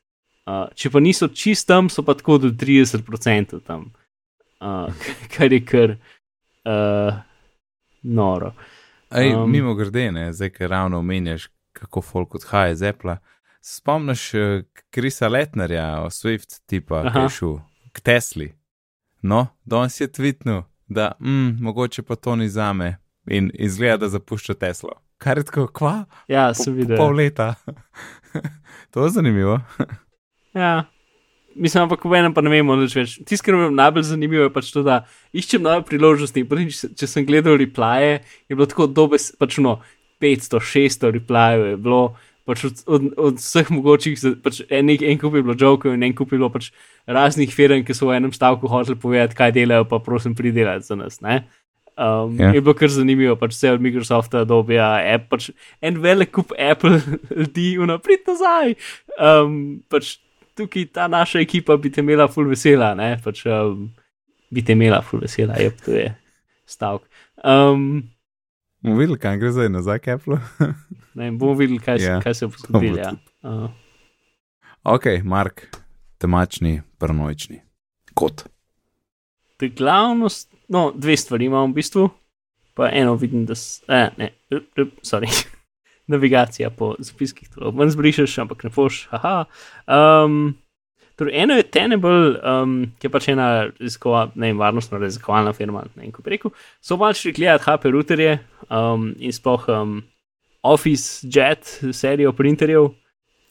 [0.49, 3.89] Uh, če pa niso čist tam, so pa tako do 30% tam,
[4.63, 4.87] uh,
[5.35, 7.19] kar je kar uh,
[8.03, 8.53] noro.
[9.09, 13.17] Ej, Um, um, mimo grede, ne, zdaj, ker ravno omenjaš, kako folk odhaja iz Apple.
[13.65, 14.31] Spomniš
[14.93, 17.25] Krisa Letnerja, Swift tipa, ki Aha.
[17.25, 17.57] je šel
[17.91, 18.58] k Tesli.
[19.21, 22.97] No, danes je tvitnil, da mm, mogoče pa to ni za me
[23.27, 24.89] in izgleda, da zapušča Teslo.
[25.17, 26.05] Kar je tako, kva?
[26.27, 26.97] Ja, sem po videl.
[26.97, 27.55] pol leta.
[28.91, 29.59] to je zanimivo.
[30.53, 30.85] Ja.
[31.55, 33.17] Mislim, ampak v enem pa ne vemo nič več.
[33.27, 35.01] Tisto, kar mi je najbolj zanimivo, je pač to, da
[35.35, 36.45] iščem nove priložnosti.
[36.47, 39.81] Prvič, če, če sem gledal replaje, je bilo tako dobe, pač no,
[40.23, 42.01] 500, 600 replajev je bilo.
[42.49, 46.15] Pač od, od, od vseh mogočih, pač en, en kup je bilo žovkov in en
[46.17, 46.71] kup je bilo pač
[47.05, 50.97] raznih firm, ki so v enem stavku hoteli povedati, kaj delajo, pa prosim, pridelati za
[50.97, 51.21] nas.
[51.21, 51.43] Ne?
[51.99, 52.53] Um, Ja.
[52.55, 55.49] Je bilo kar zanimivo, pač vse od Microsofta, Adobe, App, pač
[55.83, 57.01] en velik kup Apple
[57.39, 58.77] ljudi, unaprid nazaj.
[59.19, 60.15] Um, pač
[60.55, 63.89] tukaj ta naša ekipa bi te imela full vesela, ne, pač um,
[64.47, 66.07] bi te imela full vesela, je to je
[66.69, 67.03] stavek.
[67.43, 68.07] Um,
[68.81, 70.37] Bomo videli, kam gre zdaj nazaj Apple.
[71.19, 72.97] ne, bomo videli, kaj, Ja, yeah, kaj se bo zgodilo.
[72.97, 73.13] Ja.
[73.43, 73.69] Uh,
[74.83, 75.65] ok, Mark,
[76.17, 77.61] temačni, paranoični.
[78.13, 78.47] Kot.
[79.57, 82.09] to je glavnost, no, dve stvari imam v bistvu,
[82.73, 85.27] pa eno vidim, da s, eh, ne, rup, rup, sorry.
[86.11, 89.45] Navigacija po zapiskih, to ven zbrišeš, ampak ne poš, haha.
[89.85, 90.55] Um,
[91.19, 95.83] torej, eno je Tenable, um, ki je pač ena raziskova, ne vem, varnostno raziskovalna firma,
[95.89, 96.53] ne vem, kako bi rekel.
[96.81, 98.37] So pač šli gledati HP routerje
[98.69, 99.99] um, in sploh um,
[100.63, 102.91] Office Jet serijo printerjev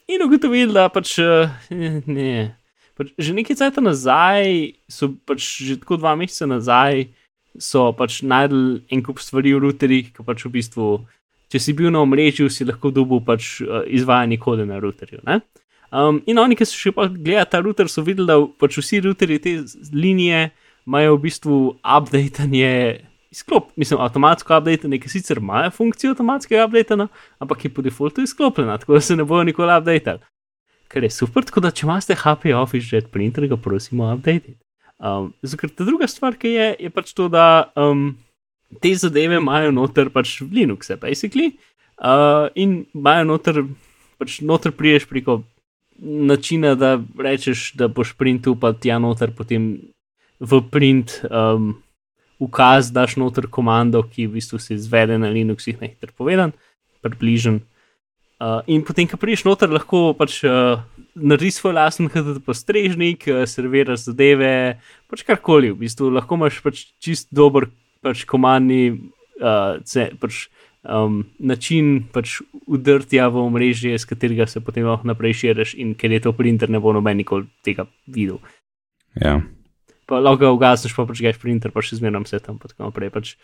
[0.09, 1.51] in ugotovili, da pač uh,
[2.09, 2.55] ne.
[2.97, 7.05] Pač že nekaj časa nazaj, so pač že tako dva meseca nazaj,
[7.61, 10.89] so pač najdel en kup stvari v routerjih, ki pač v bistvu,
[11.53, 15.21] če si bil na omrežju, si lahko dobil pač uh, izvajanje kode na routerju.
[15.29, 15.39] Ne?
[15.91, 19.01] Um, in oni, ki so še pa gledali ta router, so videli, da pač vsi
[19.07, 19.53] routerji te
[19.93, 20.49] linije
[20.85, 22.73] imajo v bistvu updatanje.
[23.29, 27.09] Izklop, mislim, avtomatsko updatanje, ki sicer ima funkcijo avtomatskega updatanja,
[27.41, 30.21] ampak je po defaultu izklopljena, tako da se ne bojo nikoli updatali.
[30.89, 34.55] Kar je super, tako da če imate HP Office Jet printer, ga prosimo update.
[34.97, 38.11] Um, Zakaj ta druga stvar, ki je, je pač to, da um,
[38.81, 41.53] te zadeve imajo noter pač v Linuxu, basically,
[42.01, 43.61] uh, in imajo noter,
[44.21, 45.43] pač noter priješ preko
[46.01, 49.77] načina, da rečeš, da boš printu pa tja noter potem
[50.39, 51.21] v print.
[51.29, 51.77] Um,
[52.39, 56.53] Ukaz daš noter komando, ki v bistvu se izvede na Linuxih, ne hitro povedan,
[57.03, 57.59] približen.
[58.39, 60.79] Uh, in potem, ko priješ noter, lahko pač uh,
[61.19, 64.79] narediš svoj lasten HTTP strežnik, uh, serviraš zadeve,
[65.11, 65.73] pač karkoli.
[65.73, 67.67] V bistvu lahko imaš pač čist dober
[67.99, 69.11] pač komandni
[69.43, 69.75] uh,
[70.23, 70.45] pač,
[70.89, 76.11] um, način pač udrtja v omrežje, s katerega se potem lahko naprej širiš in ker
[76.11, 78.39] je to printer, ne bo noben nikoli tega videl.
[79.19, 79.39] Ja.
[80.09, 82.89] Pa lahko ga ugasneš, pa pač geš printer, pa še zmeraj vse tam, pa tako
[82.89, 83.13] naprej.
[83.13, 83.35] Pač,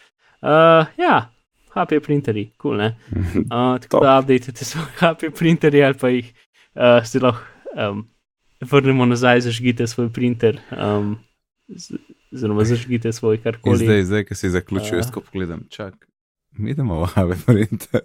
[0.42, 1.30] uh, ja,
[1.76, 2.96] HP printerji, kul, cool, ne.
[3.52, 8.06] Uh, tako da updatete svoje HP printerje ali pa jih uh, si lahko um,
[8.64, 10.60] vrnemo nazaj, zažgite svoj printer.
[10.72, 11.18] Um,
[12.36, 13.86] Zelo zažgite svoj In karkoli.
[13.86, 15.00] zdaj, zdaj, ki si zaključil, A.
[15.02, 15.96] jaz ko pogledam, čak,
[16.60, 18.02] idemo v Ave printer.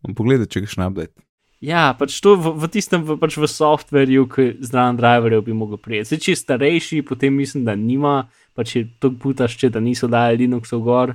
[0.00, 1.14] Bom pogledal, če greš na update.
[1.60, 5.76] Ja, pač to v, v tistem, v, pač v softverju, ki znan driverjev bi mogel
[5.76, 6.08] prijeti.
[6.08, 8.14] Zdaj, če je starejši, potem mislim, da nima,
[8.56, 11.12] pač je to putašče, da niso dali Linuxov gor.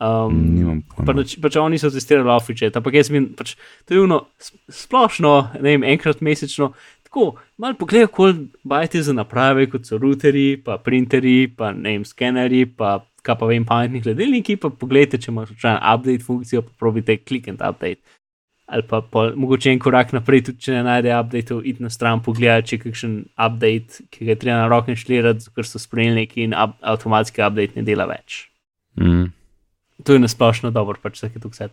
[0.00, 1.06] Um, Nimam pojma.
[1.12, 5.34] pač, pač oni so testirali Office, ampak jaz vem, pač, to je ono s- splošno,
[5.60, 6.72] ne vem, enkrat mesečno.
[7.04, 12.04] Tako, malo pogledaj, koliko bajte za naprave, kot so routerji, pa printerji, pa ne vem,
[12.04, 16.76] skenerji, pa kaj pa vem, pametni hladilniki, pa pogledajte, če imaš včasih update funkcijo, pa
[16.84, 18.02] probite click and update.
[18.64, 22.22] Ali pa pol, mogoče en korak naprej, tudi če ne najde update, id na stran
[22.24, 26.22] pogledati, če je kakšen update, ki ga je treba na roke inštalirati, ker so sprejeli
[26.22, 28.46] neki in up, avtomatski update ne dela več
[28.94, 29.32] Mm.
[30.04, 31.66] to je nasplošno dobro, pač vsake tu vse.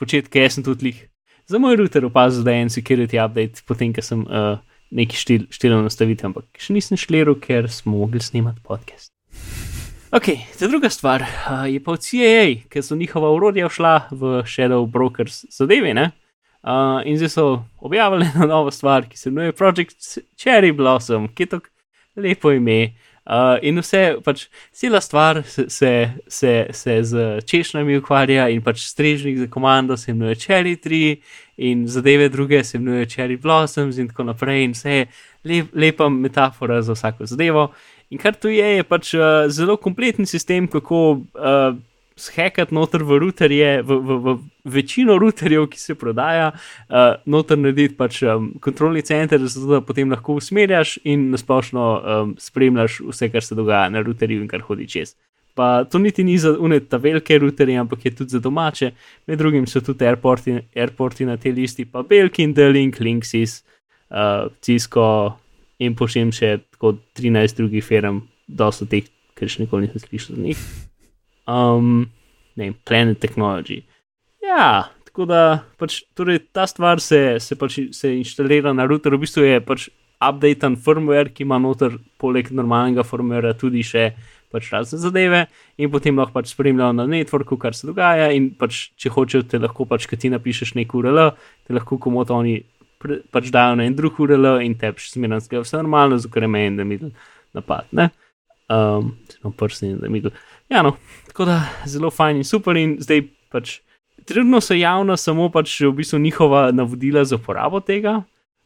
[0.00, 1.00] Početke jaz sem tudi lih.
[1.44, 4.56] Za moj router opazil, da je en security update, potem, ko sem uh,
[4.88, 9.12] neki štil, štilil nastavitev, ampak še nisem šliral, ker smo mogli snemati podcast.
[10.12, 10.24] Ok,
[10.58, 14.84] ta druga stvar uh, je pa od CIA, ker so njihova urodja šla v Shadow
[14.86, 16.10] Brokers zadevi, ne?
[16.62, 17.44] Uh, in zdaj so
[17.80, 21.68] objavili eno novo stvar, ki se imenuje Project Cherry Blossom, ki je tako
[22.16, 22.92] lepo ime.
[23.24, 28.84] Uh, in vse, pač cela stvar se, se, se, se z češnjami ukvarja, in pač
[28.84, 31.16] strežnik za komando se imenuje Cherry 3,
[31.56, 34.64] in zadeve druge se imenuje Cherry Blossoms, in tako naprej.
[34.64, 35.08] In vse je
[35.44, 37.70] lep, lepa metafora za vsako zadevo.
[38.12, 40.98] In kar tu je, je pač uh, zelo kompleten sistem, kako
[41.32, 41.78] uh,
[42.20, 44.34] shekati noter v routerje, v, v, v
[44.74, 50.12] večino routerjev, ki se prodaja, uh, noter narediti pač um, kontrolni center, zato da potem
[50.12, 54.90] lahko usmerjaš in nasplošno um, spremljaš vse, kar se dogaja na routerju in kar hodi
[54.92, 55.16] čez.
[55.56, 58.92] Pa to niti ni za uneta velike routerje, ampak je tudi za domače.
[59.28, 63.62] Med drugim so tudi airporti, airporti na tej listi, pa Belkin, Delink, Linksys,
[64.12, 65.36] uh, Cisco
[65.82, 69.08] in pošem še tako 13 drugih firm, dosto teh,
[69.38, 70.66] ker še nikoli nisem slišal za njih.
[71.50, 72.10] Um,
[72.56, 73.82] ne vem, Planet Technology.
[74.42, 75.42] Ja, tako da
[75.80, 79.88] pač, torej, ta stvar se, se, pač, se inštalira na router, v bistvu je pač
[80.22, 84.12] updaten firmware, ki ima noter poleg normalnega firmwarea tudi še
[84.52, 85.46] pač razne zadeve
[85.80, 89.60] in potem lahko pač spremljajo na networku, kar se dogaja in pač, če hočejo, te
[89.62, 91.32] lahko pač, ki ti napišeš nek URL,
[91.66, 92.60] te lahko komot oni
[93.32, 96.48] pač dajo na en drug URL in te pač zmerno zgleda vse normalno, zato je
[96.48, 96.98] meni, da mi
[97.52, 98.10] napad, ne?
[98.72, 100.22] Um, no, prsni, da mi
[100.72, 100.96] Ja, no,
[101.28, 103.80] tako da zelo fajn in super in zdaj pač.
[104.24, 108.22] Trenutno so javna samo pač v bistvu njihova navodila za uporabo tega,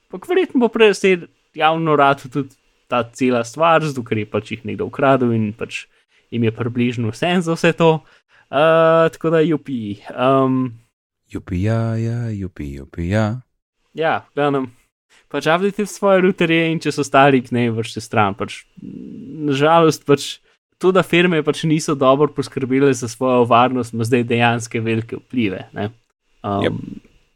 [0.07, 1.17] ampak verjetno bo prej zdaj
[1.57, 2.55] javno rad tudi
[2.87, 5.87] ta cela stvar, zato ker je pač jih nekdo ukradel in pač
[6.31, 8.05] jim je približno vse za vse to.
[8.47, 9.97] Uh, tako da jupi.
[10.13, 10.77] Um,
[11.27, 11.97] Jupi, ja,
[12.31, 13.41] jupi, jupi, ja.
[13.97, 14.71] Ja, gledam.
[15.33, 18.37] Pač avdite svoje routerje in če so stari, ne vršite stran.
[18.39, 18.61] Pač,
[19.49, 20.37] nažalost, pač
[20.79, 25.67] to, da firme pač niso dobro poskrbele za svojo varnost, ima zdaj dejansko velike vplive.
[25.73, 25.91] ne.
[26.45, 26.77] Um, Jep.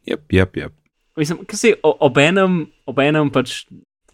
[0.05, 0.73] Jep, jep, jep.
[1.19, 3.65] Mislim, ker se obenem, obenem pač,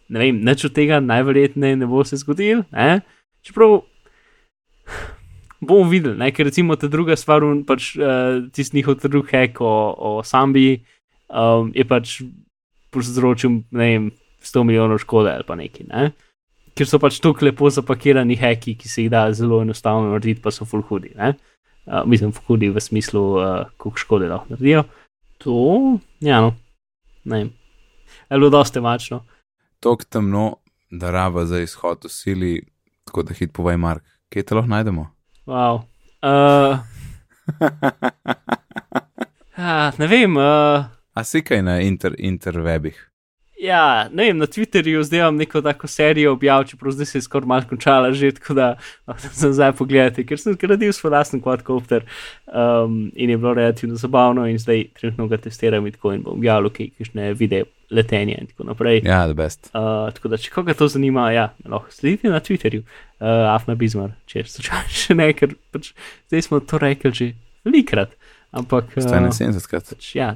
[0.09, 2.65] ne vem, nič od tega najverjetneje ne bo se zgodil.
[2.73, 3.03] Ne?
[3.45, 3.83] Čeprav
[5.61, 6.31] bomo videli, ne?
[6.33, 10.81] ker recimo ta druga stvar, pač uh, tisti njihov drug hek o, o Sambi,
[11.29, 12.21] um, je pač
[12.93, 14.11] povzročil, ne vem,
[14.43, 15.87] 100 milijonov škode ali pa nekaj.
[15.89, 16.11] Ne?
[16.77, 20.51] Ker so pač tako lepo zapakirani heki, ki se jih da zelo enostavno narediti, pa
[20.51, 21.13] so full hudi.
[21.15, 21.33] ne.
[21.87, 24.83] Uh, mislim, full hudi v smislu, uh, koliko škode lahko naredijo.
[25.43, 26.53] To, ja, no,
[27.25, 27.51] ne vem.
[28.29, 29.23] Je bilo dosti temačno.
[29.79, 30.57] Tok temno,
[30.91, 32.53] da raba za izhod v sili,
[33.05, 35.07] tako da hit povej, Mark, kje te lahko najdemo?
[35.47, 35.81] Wow.
[36.23, 36.79] Uh,
[39.55, 40.37] ah, ne vem.
[40.37, 42.97] Uh, A si kaj na inter, interwebih?
[43.57, 47.21] ja, ne vem, na Twitterju zdaj imam neko tako serijo objav, čeprav zdaj se je
[47.21, 48.67] skoraj malo končala že, tako da
[49.07, 52.05] lahko sem zdaj pogledati, ker sem gradil svoj lasten quadcopter
[52.45, 56.37] um, in je bilo relativno zabavno in zdaj trenutno ga testiram in tako in bom
[56.37, 59.01] objavil kaj, kakšne videe letenja in tako naprej.
[59.05, 59.69] Ja, the best.
[59.73, 64.11] Uh, tako da, če koga to zanima, ja, lahko sledite na Twitterju, uh, Afna Bizmar,
[64.27, 65.93] če slučajno še ne, ker pač
[66.27, 67.31] zdaj smo to rekli že
[67.65, 68.11] velikrat.
[68.51, 69.87] Ampak, uh, 171 krat.
[69.95, 70.35] pač, ja,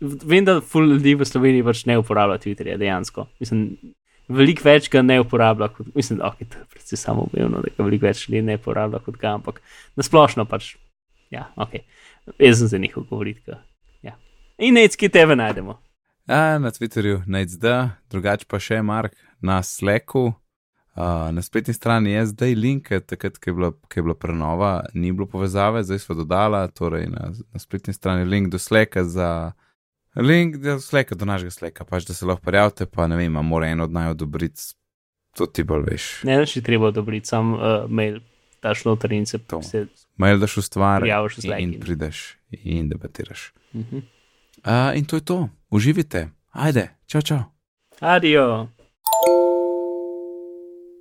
[0.00, 3.26] vem, da ful ljudi v Sloveniji pač ne uporablja Twitterja dejansko.
[3.42, 3.64] Mislim,
[4.32, 7.72] veliko več ga ne uporablja, kot, mislim, da okay, to je predvsem samo umevno, da
[7.76, 9.62] ga veliko več ljudi ne uporablja kot ga, ampak
[10.00, 10.74] nasplošno pač,
[11.34, 11.80] ja, ok,
[12.38, 13.56] jaz sem za njih govoriti.
[14.02, 14.16] Ja.
[14.58, 15.78] In necki tebe najdemo.
[16.30, 20.30] Ja, na Twitterju najdzda, drugače pa še Mark na Slacku.
[20.92, 24.72] Uh, na spletni strani je zdaj link, takrat, ko je, bila, ko je bila prenova,
[24.94, 29.30] ni bilo povezave, zdaj smo dodala, torej na, na spletni strani link do Slacka za
[30.16, 33.70] link do Slacka, do našega Slacka, pač da se lahko prijavite, pa ne vem, mora
[33.72, 34.74] en od naj odobriti
[35.36, 36.06] to ti bolj veš.
[36.28, 38.20] Ne, si treba odobriti, sam uh, mail
[38.62, 39.62] daš noter in se To.
[39.62, 39.86] se.
[40.16, 42.18] Mail daš v stvar Prijaviš v in, Slack in prideš
[42.50, 43.52] in debatiraš.
[43.74, 44.04] Mhm.
[44.62, 47.42] Uh, in to je to, uživite, ajde, čau, čau.
[48.00, 48.68] Adijo.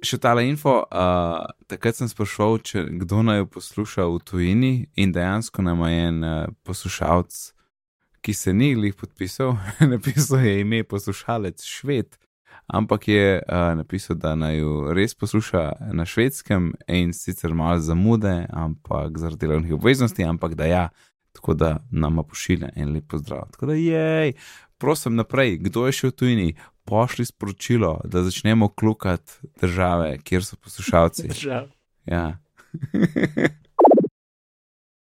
[0.01, 5.13] Še tale info, uh, takrat sem sprašval, če kdo naj jo posluša v tujini, in
[5.13, 7.53] dejansko nam je en uh, poslušalec,
[8.21, 9.55] ki se ni glih podpisal,
[9.93, 12.17] napisal je ime poslušalec Šved,
[12.67, 18.45] ampak je uh, napisal, da naj jo res posluša na švedskem in sicer malo zamude,
[18.49, 20.89] ampak zaradi delovnih obveznosti, ampak da ja,
[21.33, 23.49] tako da nama pošilja en lep pozdrav.
[23.51, 24.33] Tako da jej,
[24.77, 26.53] prosim naprej, kdo je še v tujini,
[26.85, 31.27] pošli sporočilo, da začnemo klukati države, kjer so poslušalci.
[31.33, 31.67] Držav.
[32.05, 32.37] Ja.